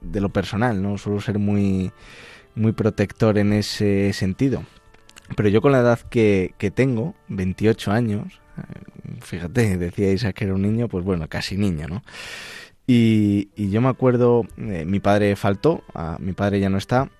de 0.00 0.20
lo 0.20 0.28
personal, 0.30 0.82
¿no? 0.82 0.98
Suelo 0.98 1.20
ser 1.20 1.38
muy, 1.38 1.92
muy 2.54 2.72
protector 2.72 3.38
en 3.38 3.52
ese 3.52 4.12
sentido. 4.12 4.64
Pero 5.36 5.48
yo 5.48 5.60
con 5.60 5.72
la 5.72 5.80
edad 5.80 6.00
que, 6.00 6.54
que 6.58 6.70
tengo, 6.70 7.14
28 7.28 7.92
años, 7.92 8.40
eh, 8.58 9.20
fíjate, 9.20 9.76
decíais 9.78 10.24
que 10.34 10.44
era 10.44 10.54
un 10.54 10.62
niño, 10.62 10.88
pues 10.88 11.04
bueno, 11.04 11.28
casi 11.28 11.56
niño, 11.56 11.88
¿no? 11.88 12.02
Y, 12.86 13.48
yo 13.70 13.80
me 13.80 13.88
acuerdo, 13.88 14.46
eh, 14.58 14.84
mi 14.86 15.00
padre 15.00 15.34
faltó, 15.34 15.82
mi 16.20 16.32
padre 16.34 16.60
ya 16.60 16.70
no 16.70 16.78
está, 16.78 17.10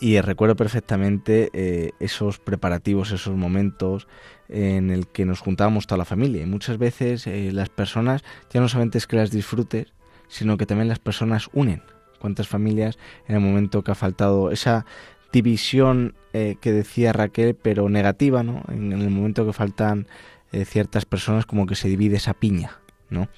y 0.00 0.20
recuerdo 0.20 0.56
perfectamente 0.56 1.50
eh, 1.52 1.92
esos 2.00 2.38
preparativos, 2.38 3.12
esos 3.12 3.36
momentos 3.36 4.08
en 4.48 4.90
el 4.90 5.06
que 5.06 5.24
nos 5.24 5.40
juntábamos 5.40 5.86
toda 5.86 5.98
la 5.98 6.04
familia. 6.04 6.42
Y 6.42 6.46
muchas 6.46 6.78
veces 6.78 7.26
las 7.26 7.68
personas 7.68 8.22
ya 8.50 8.60
no 8.60 8.68
solamente 8.68 8.98
es 8.98 9.06
que 9.06 9.16
las 9.16 9.30
disfrutes, 9.30 9.92
sino 10.28 10.56
que 10.56 10.66
también 10.66 10.88
las 10.88 10.98
personas 10.98 11.48
unen. 11.52 11.82
Cuántas 12.18 12.48
familias 12.48 12.98
en 13.28 13.36
el 13.36 13.40
momento 13.40 13.82
que 13.82 13.92
ha 13.92 13.94
faltado 13.94 14.50
esa 14.50 14.86
división 15.34 16.14
eh, 16.32 16.56
que 16.60 16.72
decía 16.72 17.12
Raquel, 17.12 17.54
pero 17.54 17.88
negativa, 17.88 18.42
¿no? 18.42 18.62
En, 18.68 18.92
el 18.92 19.10
momento 19.10 19.44
que 19.44 19.52
faltan 19.52 20.06
eh, 20.52 20.64
ciertas 20.64 21.04
personas, 21.04 21.44
como 21.44 21.66
que 21.66 21.74
se 21.74 21.88
divide 21.88 22.16
esa 22.16 22.34
piña, 22.34 22.78
¿no? 23.10 23.28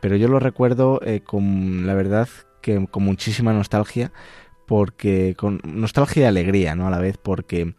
Pero 0.00 0.16
yo 0.16 0.28
lo 0.28 0.40
recuerdo 0.40 1.00
eh, 1.04 1.20
con, 1.20 1.86
la 1.86 1.94
verdad, 1.94 2.28
que 2.62 2.86
con 2.88 3.04
muchísima 3.04 3.52
nostalgia, 3.52 4.12
porque 4.66 5.34
con 5.36 5.60
nostalgia 5.64 6.24
y 6.24 6.26
alegría, 6.26 6.74
¿no? 6.74 6.86
A 6.86 6.90
la 6.90 6.98
vez, 6.98 7.18
porque 7.18 7.74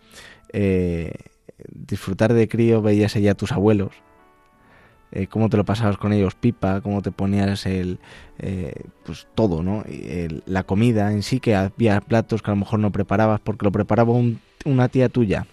disfrutar 1.70 2.34
de 2.34 2.48
crío 2.48 2.82
veías 2.82 3.16
allá 3.16 3.32
a 3.32 3.36
tus 3.36 3.52
abuelos, 3.52 3.92
eh, 5.12 5.28
cómo 5.28 5.50
te 5.50 5.58
lo 5.58 5.64
pasabas 5.64 5.98
con 5.98 6.12
ellos, 6.12 6.36
pipa, 6.36 6.82
cómo 6.82 7.02
te 7.02 7.12
ponías 7.12 7.66
el, 7.66 8.00
eh, 8.40 8.74
pues 9.06 9.28
todo, 9.36 9.64
¿no? 9.64 9.84
la 10.46 10.64
comida 10.64 11.12
en 11.14 11.24
sí, 11.24 11.40
que 11.40 11.56
había 11.56 12.02
platos 12.02 12.42
que 12.42 12.52
a 12.52 12.54
lo 12.54 12.60
mejor 12.60 12.80
no 12.80 12.92
preparabas 12.92 13.40
porque 13.40 13.66
lo 13.66 13.72
preparaba 13.72 14.14
una 14.66 14.90
tía 14.90 15.10
tuya. 15.10 15.48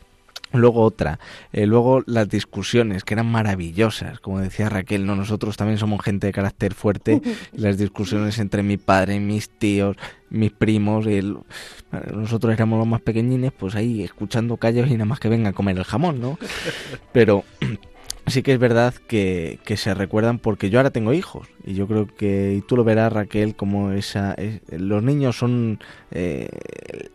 Luego 0.55 0.83
otra, 0.83 1.19
eh, 1.53 1.67
luego 1.67 2.03
las 2.07 2.29
discusiones 2.29 3.05
que 3.05 3.15
eran 3.15 3.27
maravillosas, 3.27 4.21
como 4.21 4.41
decía 4.41 4.69
Raquel, 4.69 5.05
no 5.05 5.17
nosotros 5.17 5.57
también 5.57 5.79
somos 5.79 6.03
gente 6.03 6.29
de 6.29 6.33
carácter 6.33 6.75
fuerte, 6.75 7.21
las 7.53 7.77
discusiones 7.77 8.39
entre 8.39 8.63
mi 8.63 8.77
padre, 8.77 9.19
mis 9.21 9.51
tíos, 9.51 9.97
mis 10.31 10.53
primos, 10.53 11.07
nosotros 12.13 12.55
éramos 12.55 12.79
los 12.79 12.87
más 12.87 13.01
pequeñines, 13.01 13.53
pues 13.53 13.75
ahí 13.75 14.03
escuchando 14.03 14.57
callos 14.57 14.89
y 14.89 14.93
nada 14.93 15.05
más 15.05 15.21
que 15.21 15.29
venga 15.29 15.51
a 15.51 15.53
comer 15.53 15.77
el 15.77 15.85
jamón, 15.85 16.21
¿no? 16.21 16.39
Pero 17.13 17.45
sí 18.27 18.43
que 18.43 18.53
es 18.53 18.59
verdad 18.59 18.95
que, 18.95 19.59
se 19.77 19.95
recuerdan 19.95 20.39
porque 20.39 20.71
yo 20.71 20.79
ahora 20.79 20.91
tengo 20.91 21.13
hijos 21.13 21.49
y 21.65 21.75
yo 21.75 21.87
creo 21.87 22.07
que 22.07 22.55
y 22.55 22.61
tú 22.63 22.77
lo 22.77 22.85
verás 22.85 23.13
Raquel 23.13 23.55
como 23.55 23.93
esa 23.93 24.37
los 24.71 25.03
niños 25.03 25.37
son 25.37 25.81
eh, 26.11 26.49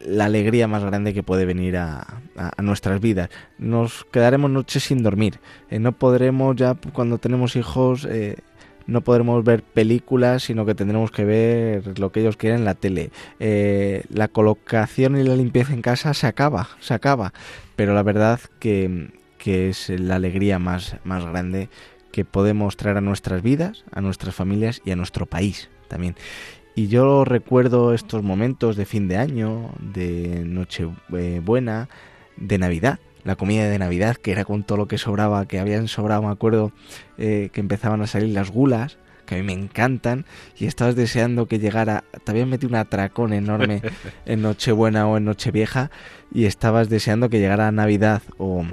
la 0.02 0.26
alegría 0.26 0.68
más 0.68 0.84
grande 0.84 1.14
que 1.14 1.24
puede 1.24 1.46
venir 1.46 1.78
a, 1.78 2.22
nuestras 2.62 3.00
vidas 3.00 3.30
nos 3.58 4.06
quedaremos 4.12 4.52
noches 4.52 4.84
sin 4.84 5.02
dormir 5.04 5.40
eh, 5.70 5.80
no 5.80 5.94
podremos 5.94 6.56
ya 6.56 6.76
cuando 6.94 7.18
tenemos 7.18 7.56
hijos 7.56 8.06
eh, 8.06 8.38
no 8.86 9.02
podremos 9.02 9.44
ver 9.44 9.62
películas, 9.62 10.42
sino 10.42 10.66
que 10.66 10.74
tendremos 10.74 11.12
que 11.12 11.24
ver 11.24 12.00
lo 12.00 12.12
que 12.12 12.22
ellos 12.22 12.38
quieren 12.38 12.62
en 12.62 12.66
la 12.66 12.74
tele. 12.74 13.12
la 13.40 14.28
colocación 14.30 15.16
y 15.16 15.24
la 15.24 15.36
limpieza 15.36 15.74
en 15.74 15.84
casa 15.84 16.16
se 16.16 16.26
acaba, 16.26 16.70
se 16.80 16.96
acaba. 16.96 17.32
Pero 17.76 17.94
la 17.94 18.02
verdad 18.02 18.40
que, 18.58 19.12
que 19.40 19.70
es 19.70 19.90
la 19.90 20.18
alegría 20.18 20.60
más, 20.60 20.98
más 21.04 21.26
grande 21.26 21.70
que 22.12 22.26
podemos 22.26 22.78
traer 22.78 22.98
a 22.98 23.02
nuestras 23.02 23.42
vidas, 23.42 23.84
a 23.92 24.02
nuestras 24.02 24.36
familias 24.36 24.82
y 24.86 24.92
a 24.92 24.96
nuestro 24.96 25.26
país 25.26 25.70
también. 25.88 26.16
Y 26.76 26.88
yo 26.88 27.26
recuerdo 27.26 27.94
estos 27.94 28.24
momentos 28.24 28.76
de 28.76 28.86
fin 28.86 29.08
de 29.08 29.18
año, 29.18 29.72
de 29.80 30.44
Nochebuena, 30.46 31.90
de 32.38 32.58
Navidad, 32.58 33.00
la 33.24 33.36
comida 33.36 33.68
de 33.68 33.80
Navidad, 33.80 34.16
que 34.16 34.32
era 34.32 34.46
con 34.46 34.64
todo 34.64 34.78
lo 34.78 34.88
que 34.88 34.98
sobraba, 34.98 35.46
que 35.46 35.60
habían 35.60 35.88
sobrado, 35.88 36.22
me 36.22 36.30
acuerdo, 36.30 36.72
eh, 37.18 37.50
que 37.52 37.60
empezaban 37.60 38.02
a 38.02 38.08
salir 38.08 38.30
las 38.30 38.50
gulas, 38.52 38.98
que 39.30 39.36
a 39.36 39.38
mí 39.38 39.44
me 39.44 39.54
encantan, 39.54 40.26
y 40.58 40.66
estabas 40.66 40.96
deseando 40.96 41.46
que 41.46 41.60
llegara, 41.60 42.04
te 42.24 42.32
habían 42.32 42.50
metido 42.50 42.70
un 42.70 42.76
atracón 42.76 43.32
enorme 43.32 43.84
en 44.26 44.42
Nochebuena 44.42 45.08
o 45.08 45.18
en 45.18 45.26
Nochevieja, 45.26 45.92
y 46.34 46.46
estabas 46.46 46.90
deseando 46.90 47.30
que 47.30 47.40
llegara 47.40 47.72
Navidad 47.72 48.24
o, 48.40 48.66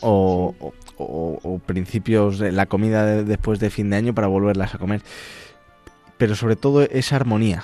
o, 0.00 1.60
principios 1.66 2.40
de 2.40 2.50
la 2.50 2.66
comida 2.66 3.22
después 3.22 3.60
de 3.60 3.70
fin 3.70 3.90
de 3.90 3.96
año 3.96 4.12
para 4.12 4.26
volverlas 4.26 4.74
a 4.74 4.78
comer. 4.78 5.02
Pero 6.18 6.34
sobre 6.34 6.56
todo 6.56 6.82
esa 6.82 7.14
armonía, 7.14 7.62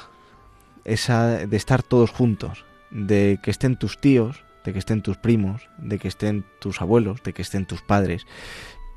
esa 0.84 1.46
de 1.46 1.56
estar 1.56 1.82
todos 1.82 2.12
juntos, 2.12 2.64
de 2.92 3.40
que 3.42 3.50
estén 3.50 3.76
tus 3.76 4.00
tíos, 4.00 4.44
de 4.64 4.72
que 4.72 4.78
estén 4.78 5.02
tus 5.02 5.16
primos, 5.16 5.68
de 5.78 5.98
que 5.98 6.06
estén 6.06 6.44
tus 6.60 6.80
abuelos, 6.80 7.20
de 7.24 7.32
que 7.32 7.42
estén 7.42 7.66
tus 7.66 7.82
padres. 7.82 8.26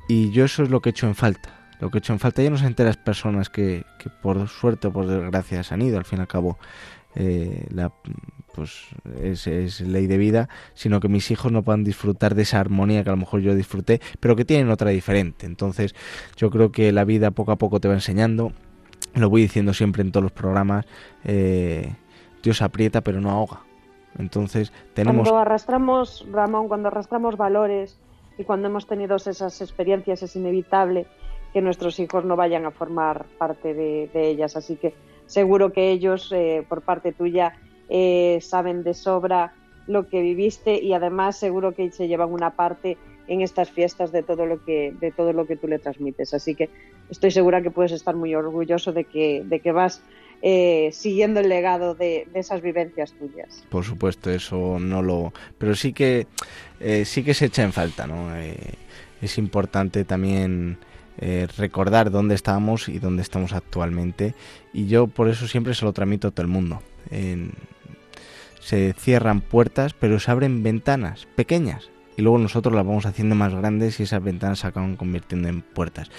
Y 0.08 0.30
yo 0.32 0.46
eso 0.46 0.62
es 0.62 0.70
lo 0.70 0.82
que 0.82 0.90
he 0.90 0.92
hecho 0.92 1.08
en 1.08 1.16
falta. 1.16 1.65
Lo 1.86 1.92
que 1.92 2.00
he 2.00 2.00
hecho 2.00 2.14
en 2.14 2.20
falta 2.20 2.42
ya 2.42 2.50
no 2.50 2.58
se 2.58 2.66
enteras 2.66 2.98
personas 2.98 3.52
que, 3.52 3.86
por 4.24 4.48
suerte 4.48 4.88
o 4.88 4.92
por 4.92 5.06
desgracia 5.06 5.62
se 5.62 5.72
han 5.72 5.84
ido, 5.84 6.00
al 6.00 6.04
fin 6.04 6.18
y 6.18 6.22
al 6.22 6.28
cabo 6.28 6.58
eh, 7.14 7.68
pues 8.56 8.88
es, 9.22 9.82
ley 9.82 10.08
de 10.08 10.18
vida, 10.18 10.50
sino 10.74 11.00
que 11.00 11.10
mis 11.10 11.30
hijos 11.30 11.52
no 11.52 11.62
puedan 11.62 11.84
disfrutar 11.84 12.34
de 12.34 12.42
esa 12.42 12.60
armonía 12.60 13.04
que 13.04 13.12
a 13.12 13.14
lo 13.14 13.20
mejor 13.20 13.42
yo 13.42 13.54
disfruté, 13.54 14.02
pero 14.20 14.36
que 14.36 14.46
tienen 14.46 14.72
otra 14.72 14.90
diferente. 14.90 15.46
Entonces 15.46 15.94
yo 16.38 16.50
creo 16.50 16.72
que 16.72 16.92
la 16.92 17.04
vida 17.04 17.30
poco 17.30 17.52
a 17.52 17.58
poco 17.58 17.80
te 17.80 17.88
va 17.88 17.94
enseñando, 17.94 18.52
lo 19.14 19.30
voy 19.30 19.44
diciendo 19.44 19.72
siempre 19.76 20.02
en 20.02 20.12
todos 20.12 20.24
los 20.24 20.32
programas, 20.32 20.88
eh, 21.24 21.94
Dios 22.42 22.64
aprieta 22.64 23.02
pero 23.02 23.22
no 23.22 23.30
ahoga. 23.30 23.60
Entonces 24.18 24.74
tenemos... 24.96 25.30
Cuando 25.30 25.40
arrastramos, 25.40 26.26
Ramón, 26.32 26.68
cuando 26.68 26.88
arrastramos 26.88 27.38
valores 27.38 28.00
y 28.40 28.44
cuando 28.44 28.70
hemos 28.70 28.88
tenido 28.88 29.18
esas 29.18 29.62
experiencias 29.62 30.24
es 30.24 30.36
inevitable 30.36 31.06
que 31.56 31.62
nuestros 31.62 31.98
hijos 32.02 32.26
no 32.26 32.36
vayan 32.36 32.66
a 32.66 32.72
formar 32.72 33.28
parte 33.38 33.74
de 33.74 34.10
ellas. 34.14 34.58
Así 34.58 34.76
que 34.76 34.94
seguro 35.26 35.72
que 35.72 35.90
ellos, 35.92 36.30
eh, 36.34 36.66
por 36.68 36.82
parte 36.82 37.14
tuya, 37.14 37.54
eh, 37.88 38.40
saben 38.42 38.84
de 38.84 38.94
sobra 38.94 39.54
lo 39.88 40.10
que 40.10 40.22
viviste 40.22 40.82
y 40.82 40.92
además 40.92 41.38
seguro 41.38 41.74
que 41.74 41.92
se 41.92 42.10
llevan 42.10 42.34
una 42.34 42.58
parte 42.58 42.98
en 43.28 43.40
estas 43.40 43.72
fiestas 43.72 44.12
de 44.12 44.22
todo 44.22 44.46
lo 44.46 44.66
que 44.66 44.94
de 45.00 45.12
todo 45.12 45.32
lo 45.32 45.48
que 45.48 45.56
tú 45.56 45.70
le 45.70 45.80
transmites. 45.80 46.34
Así 46.34 46.56
que 46.56 46.70
estoy 47.10 47.32
segura 47.32 47.62
que 47.62 47.72
puedes 47.72 47.94
estar 47.94 48.18
muy 48.18 48.36
orgulloso 48.36 48.92
de 48.92 49.06
que 49.06 49.44
de 49.46 49.62
que 49.62 49.72
vas 49.72 50.02
eh, 50.42 50.90
siguiendo 50.92 51.40
el 51.40 51.48
legado 51.48 51.96
de, 51.96 52.28
esas 52.34 52.62
vivencias 52.62 53.14
tuyas. 53.14 53.66
Por 53.70 53.86
supuesto 53.86 54.30
eso 54.30 54.78
no 54.78 55.02
lo 55.02 55.32
pero 55.58 55.74
sí 55.74 55.94
que 55.94 56.28
sí 57.06 57.24
que 57.24 57.34
se 57.34 57.46
echa 57.46 57.64
en 57.64 57.72
falta 57.72 58.06
no 58.06 58.36
es 59.22 59.38
importante 59.38 60.04
también 60.04 60.78
eh, 61.18 61.48
recordar 61.58 62.12
dónde 62.12 62.36
estábamos 62.36 62.90
y 62.90 63.00
dónde 63.00 63.22
estamos 63.22 63.54
actualmente. 63.54 64.36
Y 64.74 64.88
yo 64.88 65.08
por 65.08 65.30
eso 65.30 65.48
siempre 65.48 65.74
se 65.74 65.86
lo 65.86 65.94
tramito 65.94 66.30
a 66.30 66.32
todo 66.32 66.44
el 66.44 66.52
mundo. 66.52 66.82
se 68.60 68.94
cierran 68.94 69.42
puertas, 69.42 69.94
pero 69.94 70.20
se 70.20 70.32
abren 70.32 70.64
ventanas 70.64 71.28
pequeñas. 71.36 71.90
Y 72.18 72.22
luego 72.22 72.38
nosotros 72.38 72.74
las 72.74 72.86
vamos 72.86 73.06
haciendo 73.06 73.36
más 73.36 73.54
grandes 73.54 74.00
y 74.00 74.04
esas 74.04 74.24
ventanas 74.24 74.60
se 74.60 74.68
acaban 74.68 74.96
convirtiendo 74.96 75.50
en 75.50 75.62
puertas. 75.62 76.10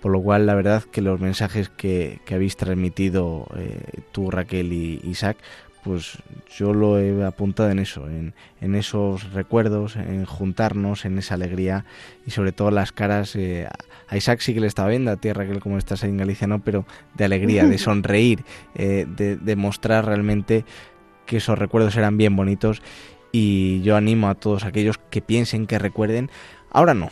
Por 0.00 0.12
lo 0.12 0.20
cual, 0.20 0.46
la 0.46 0.54
verdad 0.54 0.84
que 0.84 1.00
los 1.00 1.20
mensajes 1.20 1.68
que, 1.68 2.20
habéis 2.30 2.56
transmitido 2.56 3.46
eh, 3.56 4.02
tú, 4.12 4.30
Raquel 4.30 4.72
y 4.72 5.00
Isaac, 5.04 5.38
pues 5.86 6.18
yo 6.58 6.74
lo 6.74 6.98
he 6.98 7.24
apuntado 7.24 7.70
en 7.70 7.78
eso, 7.78 8.08
en, 8.08 8.34
esos 8.74 9.32
recuerdos, 9.32 9.94
en 9.94 10.24
juntarnos, 10.24 11.04
en 11.04 11.16
esa 11.16 11.34
alegría 11.34 11.84
y 12.26 12.32
sobre 12.32 12.50
todo 12.50 12.72
las 12.72 12.90
caras. 12.90 13.36
Eh, 13.36 13.68
a 14.08 14.16
Isaac 14.16 14.40
sí 14.40 14.52
que 14.52 14.60
le 14.60 14.66
estaba 14.66 14.88
viendo, 14.88 15.12
a 15.12 15.16
tierra 15.16 15.46
que 15.46 15.60
como 15.60 15.78
estás 15.78 16.02
ahí 16.02 16.10
en 16.10 16.16
Galicia 16.16 16.48
no, 16.48 16.58
pero 16.58 16.86
de 17.14 17.24
alegría, 17.24 17.66
de 17.66 17.78
sonreír, 17.78 18.44
eh, 18.74 19.06
de, 19.06 19.56
mostrar 19.56 20.06
realmente 20.06 20.64
que 21.24 21.36
esos 21.36 21.56
recuerdos 21.56 21.96
eran 21.96 22.16
bien 22.16 22.34
bonitos 22.34 22.82
y 23.30 23.80
yo 23.82 23.94
animo 23.94 24.28
a 24.28 24.34
todos 24.34 24.64
aquellos 24.64 24.98
que 24.98 25.20
piensen, 25.20 25.68
que 25.68 25.78
recuerden, 25.78 26.32
ahora 26.72 26.94
no, 26.94 27.10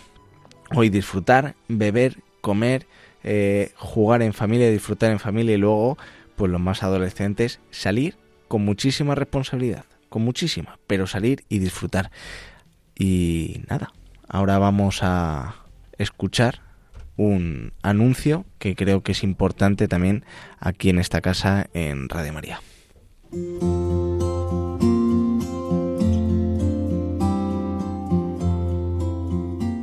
hoy 0.74 0.88
disfrutar, 0.88 1.54
beber, 1.68 2.16
comer, 2.40 2.88
eh, 3.22 3.70
jugar 3.76 4.20
en 4.22 4.32
familia, 4.32 4.68
disfrutar 4.68 5.12
en 5.12 5.20
familia 5.20 5.54
y 5.54 5.58
luego, 5.58 5.96
pues 6.34 6.50
los 6.50 6.60
más 6.60 6.82
adolescentes, 6.82 7.60
salir 7.70 8.16
con 8.48 8.64
muchísima 8.64 9.14
responsabilidad, 9.14 9.84
con 10.08 10.22
muchísima, 10.22 10.78
pero 10.86 11.06
salir 11.06 11.44
y 11.48 11.58
disfrutar. 11.58 12.10
Y 12.96 13.62
nada, 13.68 13.92
ahora 14.28 14.58
vamos 14.58 15.00
a 15.02 15.56
escuchar 15.98 16.60
un 17.16 17.72
anuncio 17.82 18.44
que 18.58 18.74
creo 18.74 19.02
que 19.02 19.12
es 19.12 19.22
importante 19.22 19.88
también 19.88 20.24
aquí 20.58 20.90
en 20.90 20.98
esta 20.98 21.20
casa 21.20 21.68
en 21.72 22.08
Radio 22.08 22.32
María. 22.32 22.60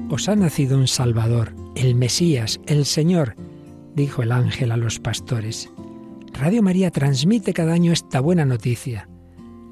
Os 0.09 0.27
ha 0.27 0.35
nacido 0.35 0.77
un 0.77 0.87
Salvador, 0.87 1.53
el 1.75 1.95
Mesías, 1.95 2.59
el 2.67 2.85
Señor, 2.85 3.35
dijo 3.95 4.23
el 4.23 4.33
ángel 4.33 4.71
a 4.71 4.77
los 4.77 4.99
pastores. 4.99 5.69
Radio 6.33 6.63
María 6.63 6.91
transmite 6.91 7.53
cada 7.53 7.73
año 7.73 7.91
esta 7.91 8.19
buena 8.19 8.45
noticia. 8.45 9.07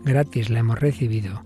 Gratis 0.04 0.50
la 0.50 0.60
hemos 0.60 0.80
recibido, 0.80 1.44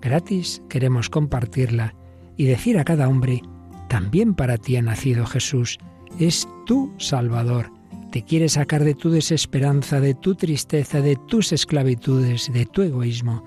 gratis 0.00 0.62
queremos 0.68 1.08
compartirla 1.08 1.94
y 2.36 2.44
decir 2.44 2.78
a 2.78 2.84
cada 2.84 3.08
hombre, 3.08 3.42
también 3.88 4.34
para 4.34 4.58
ti 4.58 4.76
ha 4.76 4.82
nacido 4.82 5.26
Jesús, 5.26 5.78
es 6.18 6.48
tu 6.66 6.92
Salvador. 6.98 7.72
Te 8.10 8.22
quiere 8.22 8.48
sacar 8.48 8.84
de 8.84 8.94
tu 8.94 9.10
desesperanza, 9.10 10.00
de 10.00 10.14
tu 10.14 10.34
tristeza, 10.34 11.00
de 11.00 11.16
tus 11.16 11.52
esclavitudes, 11.52 12.52
de 12.52 12.66
tu 12.66 12.82
egoísmo, 12.82 13.44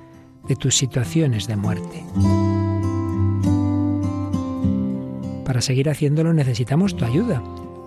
de 0.48 0.56
tus 0.56 0.76
situaciones 0.76 1.48
de 1.48 1.56
muerte. 1.56 2.04
Para 5.46 5.62
seguir 5.62 5.90
haciéndolo 5.90 6.34
necesitamos 6.34 6.96
tu 6.96 7.06
ayuda, 7.06 7.42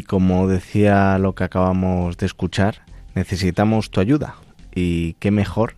Y 0.00 0.02
como 0.02 0.48
decía 0.48 1.18
lo 1.18 1.34
que 1.34 1.44
acabamos 1.44 2.16
de 2.16 2.24
escuchar, 2.24 2.86
necesitamos 3.14 3.90
tu 3.90 4.00
ayuda. 4.00 4.36
Y 4.74 5.12
qué 5.20 5.30
mejor 5.30 5.74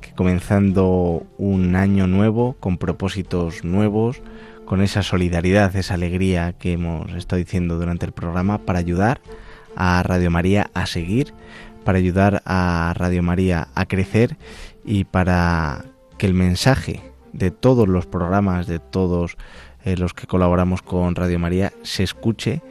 que 0.00 0.12
comenzando 0.12 1.26
un 1.36 1.74
año 1.74 2.06
nuevo, 2.06 2.54
con 2.60 2.78
propósitos 2.78 3.64
nuevos, 3.64 4.22
con 4.66 4.82
esa 4.82 5.02
solidaridad, 5.02 5.74
esa 5.74 5.94
alegría 5.94 6.52
que 6.52 6.74
hemos 6.74 7.12
estado 7.14 7.38
diciendo 7.38 7.76
durante 7.76 8.06
el 8.06 8.12
programa, 8.12 8.58
para 8.58 8.78
ayudar 8.78 9.20
a 9.74 10.00
Radio 10.04 10.30
María 10.30 10.70
a 10.72 10.86
seguir, 10.86 11.34
para 11.84 11.98
ayudar 11.98 12.42
a 12.46 12.94
Radio 12.94 13.24
María 13.24 13.66
a 13.74 13.86
crecer 13.86 14.36
y 14.84 15.02
para 15.02 15.86
que 16.18 16.26
el 16.26 16.34
mensaje 16.34 17.02
de 17.32 17.50
todos 17.50 17.88
los 17.88 18.06
programas, 18.06 18.68
de 18.68 18.78
todos 18.78 19.36
eh, 19.84 19.96
los 19.96 20.14
que 20.14 20.28
colaboramos 20.28 20.82
con 20.82 21.16
Radio 21.16 21.40
María, 21.40 21.72
se 21.82 22.04
escuche 22.04 22.62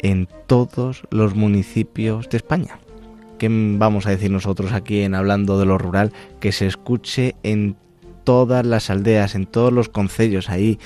en 0.00 0.28
todos 0.46 1.02
los 1.10 1.34
municipios 1.34 2.28
de 2.28 2.36
España. 2.36 2.78
¿Qué 3.38 3.48
vamos 3.50 4.06
a 4.06 4.10
decir 4.10 4.30
nosotros 4.30 4.72
aquí 4.72 5.02
en 5.02 5.14
Hablando 5.14 5.58
de 5.58 5.66
lo 5.66 5.76
Rural? 5.78 6.12
Que 6.40 6.52
se 6.52 6.66
escuche 6.66 7.36
en 7.42 7.76
todas 8.24 8.64
las 8.64 8.90
aldeas, 8.90 9.34
en 9.34 9.46
todos 9.46 9.72
los 9.72 9.88
concellos 9.88 10.48
ahí 10.48 10.78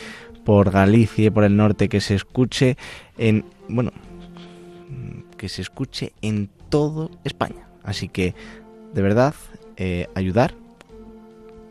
por 0.45 0.71
Galicia 0.71 1.31
por 1.31 1.45
el 1.45 1.57
norte, 1.57 1.89
que 1.89 2.01
se 2.01 2.15
escuche 2.15 2.77
en, 3.19 3.45
bueno, 3.69 3.93
que 5.37 5.49
se 5.49 5.63
escuche 5.63 6.13
en 6.23 6.51
todo 6.69 7.11
España. 7.25 7.69
Así 7.85 8.09
que, 8.09 8.35
de 8.95 9.03
verdad, 9.03 9.35
eh, 9.77 10.09
ayudar, 10.15 10.55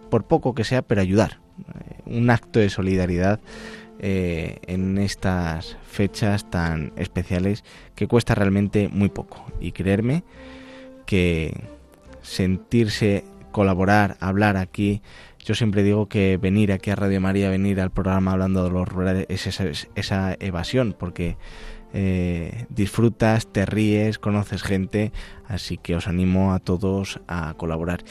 por 0.09 0.23
poco 0.23 0.55
que 0.55 0.63
sea, 0.63 0.81
pero 0.81 1.01
ayudar. 1.01 1.39
Eh, 1.59 2.01
un 2.05 2.29
acto 2.29 2.59
de 2.59 2.69
solidaridad 2.69 3.39
eh, 3.99 4.59
en 4.67 4.97
estas 4.97 5.77
fechas 5.87 6.49
tan 6.49 6.93
especiales 6.95 7.63
que 7.95 8.07
cuesta 8.07 8.35
realmente 8.35 8.89
muy 8.89 9.09
poco. 9.09 9.45
Y 9.59 9.71
creerme 9.71 10.23
que 11.05 11.53
sentirse, 12.21 13.23
colaborar, 13.51 14.17
hablar 14.19 14.57
aquí, 14.57 15.01
yo 15.39 15.55
siempre 15.55 15.83
digo 15.83 16.07
que 16.07 16.37
venir 16.37 16.71
aquí 16.71 16.91
a 16.91 16.95
Radio 16.95 17.19
María, 17.21 17.49
venir 17.49 17.81
al 17.81 17.91
programa 17.91 18.33
hablando 18.33 18.63
de 18.63 18.69
los 18.69 18.87
rurales, 18.87 19.25
es 19.29 19.47
esa, 19.47 19.65
esa 19.95 20.35
evasión, 20.39 20.95
porque 20.97 21.37
eh, 21.93 22.65
disfrutas, 22.69 23.47
te 23.47 23.65
ríes, 23.65 24.19
conoces 24.19 24.63
gente, 24.63 25.11
así 25.47 25.77
que 25.77 25.95
os 25.95 26.07
animo 26.07 26.53
a 26.53 26.59
todos 26.59 27.19
a 27.27 27.53
colaborar. 27.55 28.03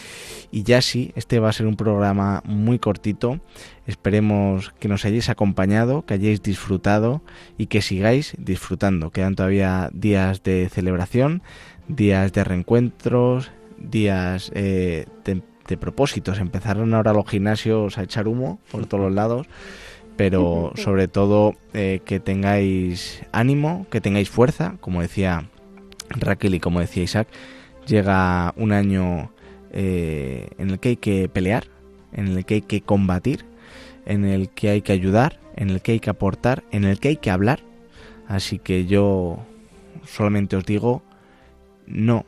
Y 0.50 0.64
ya 0.64 0.82
sí, 0.82 1.12
este 1.14 1.38
va 1.38 1.48
a 1.48 1.52
ser 1.52 1.66
un 1.66 1.76
programa 1.76 2.42
muy 2.44 2.78
cortito, 2.78 3.40
esperemos 3.86 4.72
que 4.80 4.88
nos 4.88 5.04
hayáis 5.04 5.28
acompañado, 5.28 6.04
que 6.04 6.14
hayáis 6.14 6.42
disfrutado 6.42 7.22
y 7.56 7.66
que 7.66 7.82
sigáis 7.82 8.34
disfrutando. 8.38 9.10
Quedan 9.10 9.36
todavía 9.36 9.90
días 9.92 10.42
de 10.42 10.68
celebración, 10.68 11.42
días 11.86 12.32
de 12.32 12.44
reencuentros, 12.44 13.52
días 13.78 14.50
eh, 14.54 15.06
de, 15.24 15.42
de 15.68 15.76
propósitos. 15.76 16.38
Empezaron 16.38 16.94
ahora 16.94 17.12
los 17.12 17.28
gimnasios 17.28 17.96
a 17.98 18.02
echar 18.02 18.26
humo 18.26 18.58
por 18.70 18.86
todos 18.86 19.04
los 19.04 19.14
lados 19.14 19.46
pero 20.18 20.72
sobre 20.74 21.06
todo 21.06 21.54
eh, 21.74 22.00
que 22.04 22.18
tengáis 22.18 23.22
ánimo, 23.30 23.86
que 23.88 24.00
tengáis 24.00 24.28
fuerza, 24.28 24.74
como 24.80 25.00
decía 25.00 25.48
Raquel 26.10 26.56
y 26.56 26.60
como 26.60 26.80
decía 26.80 27.04
Isaac, 27.04 27.28
llega 27.86 28.52
un 28.56 28.72
año 28.72 29.30
eh, 29.70 30.48
en 30.58 30.70
el 30.70 30.80
que 30.80 30.88
hay 30.88 30.96
que 30.96 31.28
pelear, 31.28 31.68
en 32.12 32.26
el 32.26 32.44
que 32.44 32.54
hay 32.54 32.62
que 32.62 32.80
combatir, 32.80 33.44
en 34.06 34.24
el 34.24 34.48
que 34.48 34.70
hay 34.70 34.82
que 34.82 34.90
ayudar, 34.90 35.38
en 35.54 35.70
el 35.70 35.80
que 35.82 35.92
hay 35.92 36.00
que 36.00 36.10
aportar, 36.10 36.64
en 36.72 36.82
el 36.82 36.98
que 36.98 37.10
hay 37.10 37.16
que 37.16 37.30
hablar. 37.30 37.60
Así 38.26 38.58
que 38.58 38.86
yo 38.86 39.38
solamente 40.04 40.56
os 40.56 40.64
digo, 40.64 41.00
no 41.86 42.26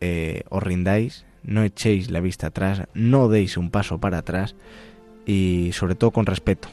eh, 0.00 0.44
os 0.48 0.62
rindáis, 0.62 1.26
no 1.42 1.64
echéis 1.64 2.10
la 2.10 2.20
vista 2.20 2.46
atrás, 2.46 2.84
no 2.94 3.28
deis 3.28 3.58
un 3.58 3.70
paso 3.70 3.98
para 3.98 4.18
atrás 4.18 4.54
y 5.26 5.72
sobre 5.74 5.96
todo 5.96 6.12
con 6.12 6.24
respeto 6.24 6.70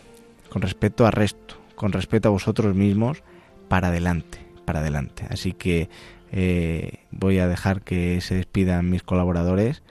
con 0.53 0.61
respeto 0.61 1.07
al 1.07 1.13
resto, 1.13 1.55
con 1.75 1.91
respeto 1.91 2.27
a 2.27 2.31
vosotros 2.31 2.75
mismos, 2.75 3.23
para 3.69 3.87
adelante, 3.87 4.37
para 4.65 4.81
adelante. 4.81 5.25
Así 5.31 5.51
que 5.51 5.89
eh, 6.31 6.99
voy 7.09 7.39
a 7.39 7.47
dejar 7.47 7.81
que 7.81 8.21
se 8.21 8.35
despidan 8.35 8.87
mis 8.87 9.01
colaboradores 9.01 9.81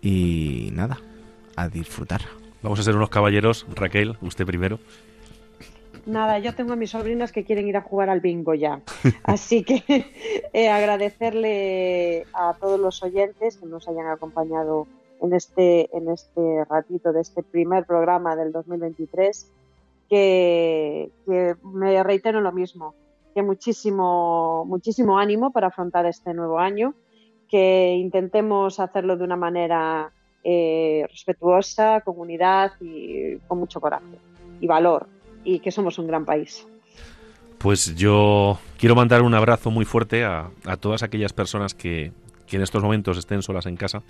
y 0.00 0.70
nada, 0.72 0.98
a 1.56 1.68
disfrutar. 1.68 2.20
Vamos 2.62 2.78
a 2.78 2.84
ser 2.84 2.94
unos 2.94 3.10
caballeros. 3.10 3.66
Raquel, 3.74 4.16
usted 4.22 4.46
primero. 4.46 4.78
Nada, 6.06 6.38
yo 6.38 6.54
tengo 6.54 6.74
a 6.74 6.76
mis 6.76 6.90
sobrinas 6.90 7.32
que 7.32 7.42
quieren 7.42 7.66
ir 7.66 7.76
a 7.76 7.80
jugar 7.80 8.08
al 8.08 8.20
bingo 8.20 8.54
ya. 8.54 8.82
Así 9.24 9.64
que 9.64 9.82
eh, 10.52 10.70
agradecerle 10.70 12.24
a 12.34 12.54
todos 12.54 12.78
los 12.78 13.02
oyentes 13.02 13.56
que 13.56 13.66
nos 13.66 13.88
hayan 13.88 14.06
acompañado 14.06 14.86
en 15.20 15.32
este, 15.32 15.88
en 15.96 16.08
este 16.08 16.64
ratito 16.70 17.12
de 17.12 17.20
este 17.20 17.42
primer 17.42 17.84
programa 17.84 18.36
del 18.36 18.52
2023 18.52 19.50
que, 20.08 21.10
me 21.62 22.02
reitero 22.02 22.40
lo 22.40 22.52
mismo, 22.52 22.94
que 23.34 23.42
muchísimo, 23.42 24.64
muchísimo 24.66 25.18
ánimo 25.18 25.52
para 25.52 25.68
afrontar 25.68 26.06
este 26.06 26.34
nuevo 26.34 26.58
año, 26.58 26.94
que 27.48 27.94
intentemos 27.96 28.80
hacerlo 28.80 29.16
de 29.16 29.24
una 29.24 29.36
manera 29.36 30.12
eh, 30.44 31.06
respetuosa, 31.10 32.00
con 32.00 32.18
unidad 32.18 32.72
y 32.80 33.36
con 33.48 33.58
mucho 33.58 33.80
coraje 33.80 34.18
y 34.60 34.66
valor, 34.66 35.06
y 35.44 35.58
que 35.60 35.70
somos 35.70 35.98
un 35.98 36.06
gran 36.06 36.24
país. 36.24 36.66
Pues 37.58 37.94
yo 37.94 38.58
quiero 38.78 38.96
mandar 38.96 39.22
un 39.22 39.34
abrazo 39.34 39.70
muy 39.70 39.84
fuerte 39.84 40.24
a, 40.24 40.50
todas 40.80 41.02
aquellas 41.02 41.32
personas 41.32 41.74
que, 41.74 42.12
que, 42.46 42.56
en 42.56 42.62
estos 42.62 42.82
momentos 42.82 43.18
estén 43.18 43.42
solas 43.42 43.66
en 43.66 43.76
casa, 43.76 44.02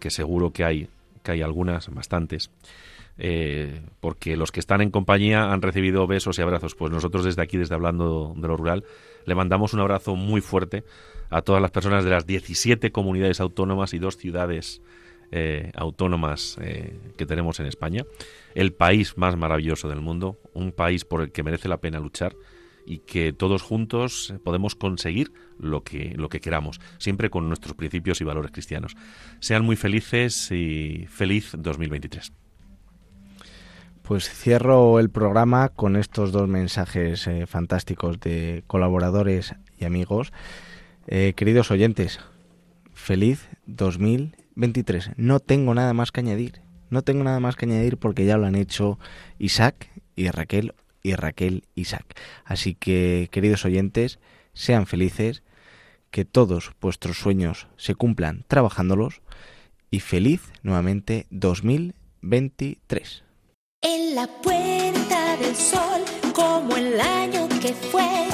que 0.00 0.10
seguro 0.10 0.50
que 0.50 0.64
hay, 0.64 0.88
que 1.22 1.32
hay 1.32 1.42
algunas, 1.42 1.92
bastantes 1.94 2.50
eh, 3.18 3.82
porque 4.00 4.36
los 4.36 4.52
que 4.52 4.60
están 4.60 4.80
en 4.80 4.90
compañía 4.90 5.52
han 5.52 5.62
recibido 5.62 6.06
besos 6.06 6.38
y 6.38 6.42
abrazos. 6.42 6.74
Pues 6.74 6.92
nosotros 6.92 7.24
desde 7.24 7.42
aquí, 7.42 7.56
desde 7.56 7.74
Hablando 7.74 8.34
de 8.36 8.48
lo 8.48 8.56
Rural, 8.56 8.84
le 9.24 9.34
mandamos 9.34 9.74
un 9.74 9.80
abrazo 9.80 10.16
muy 10.16 10.40
fuerte 10.40 10.84
a 11.30 11.42
todas 11.42 11.62
las 11.62 11.70
personas 11.70 12.04
de 12.04 12.10
las 12.10 12.26
17 12.26 12.92
comunidades 12.92 13.40
autónomas 13.40 13.94
y 13.94 13.98
dos 13.98 14.16
ciudades 14.16 14.82
eh, 15.32 15.72
autónomas 15.74 16.56
eh, 16.60 16.98
que 17.16 17.26
tenemos 17.26 17.58
en 17.58 17.66
España. 17.66 18.04
El 18.54 18.72
país 18.72 19.16
más 19.16 19.36
maravilloso 19.36 19.88
del 19.88 20.00
mundo, 20.00 20.38
un 20.52 20.72
país 20.72 21.04
por 21.04 21.22
el 21.22 21.32
que 21.32 21.42
merece 21.42 21.68
la 21.68 21.78
pena 21.78 21.98
luchar 21.98 22.36
y 22.86 22.98
que 22.98 23.32
todos 23.32 23.62
juntos 23.62 24.32
podemos 24.44 24.76
conseguir 24.76 25.32
lo 25.58 25.82
que, 25.82 26.14
lo 26.16 26.28
que 26.28 26.40
queramos, 26.40 26.80
siempre 26.98 27.30
con 27.30 27.48
nuestros 27.48 27.74
principios 27.74 28.20
y 28.20 28.24
valores 28.24 28.52
cristianos. 28.52 28.94
Sean 29.40 29.64
muy 29.64 29.74
felices 29.74 30.52
y 30.52 31.06
feliz 31.08 31.50
2023. 31.58 32.45
Pues 34.06 34.30
cierro 34.30 35.00
el 35.00 35.10
programa 35.10 35.68
con 35.68 35.96
estos 35.96 36.30
dos 36.30 36.46
mensajes 36.46 37.26
eh, 37.26 37.44
fantásticos 37.48 38.20
de 38.20 38.62
colaboradores 38.68 39.56
y 39.80 39.84
amigos. 39.84 40.32
Eh, 41.08 41.32
queridos 41.34 41.72
oyentes, 41.72 42.20
feliz 42.94 43.48
2023. 43.66 45.10
No 45.16 45.40
tengo 45.40 45.74
nada 45.74 45.92
más 45.92 46.12
que 46.12 46.20
añadir. 46.20 46.60
No 46.88 47.02
tengo 47.02 47.24
nada 47.24 47.40
más 47.40 47.56
que 47.56 47.64
añadir 47.64 47.96
porque 47.96 48.24
ya 48.24 48.36
lo 48.36 48.46
han 48.46 48.54
hecho 48.54 49.00
Isaac 49.40 49.90
y 50.14 50.30
Raquel 50.30 50.74
y 51.02 51.16
Raquel 51.16 51.64
Isaac. 51.74 52.06
Así 52.44 52.76
que, 52.76 53.26
queridos 53.32 53.64
oyentes, 53.64 54.20
sean 54.52 54.86
felices, 54.86 55.42
que 56.12 56.24
todos 56.24 56.70
vuestros 56.80 57.18
sueños 57.18 57.66
se 57.76 57.96
cumplan 57.96 58.44
trabajándolos 58.46 59.20
y 59.90 59.98
feliz 59.98 60.52
nuevamente 60.62 61.26
2023. 61.30 63.25
En 63.82 64.14
la 64.14 64.26
puerta 64.26 65.36
del 65.36 65.54
sol, 65.54 66.02
como 66.34 66.76
el 66.76 67.00
año 67.00 67.48
que 67.60 67.74
fue, 67.74 68.26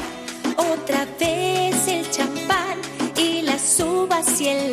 otra 0.56 1.04
vez 1.18 1.88
el 1.88 2.10
champán 2.10 2.80
y 3.16 3.42
las 3.42 3.80
uvas 3.80 4.40
y 4.40 4.48
el. 4.48 4.72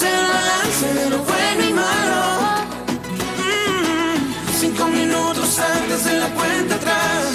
el 0.00 0.26
balance 0.26 0.94
de 0.94 1.10
lo 1.10 1.18
bueno 1.18 1.62
y 1.68 1.72
malo. 1.74 2.22
Mm, 3.36 4.58
cinco 4.58 4.86
minutos 4.86 5.58
antes 5.58 6.04
de 6.04 6.18
la 6.18 6.28
cuenta 6.30 6.76
atrás. 6.76 7.26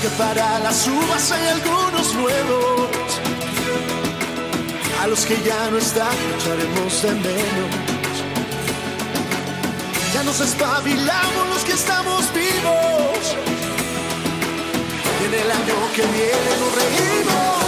Que 0.00 0.08
para 0.16 0.60
las 0.60 0.86
uvas 0.86 1.32
hay 1.32 1.48
algunos 1.48 2.14
nuevos. 2.14 2.88
A 5.02 5.06
los 5.08 5.26
que 5.26 5.36
ya 5.42 5.70
no 5.70 5.76
están, 5.76 6.16
echaremos 6.38 7.02
de 7.02 7.12
menos. 7.12 7.74
Ya 10.14 10.22
nos 10.22 10.40
espabilamos 10.40 11.48
los 11.52 11.64
que 11.64 11.72
estamos 11.72 12.32
vivos. 12.32 13.36
Y 15.20 15.24
en 15.26 15.34
el 15.34 15.50
año 15.50 15.74
que 15.94 16.02
viene 16.02 16.50
nos 16.60 16.74
reímos. 16.80 17.67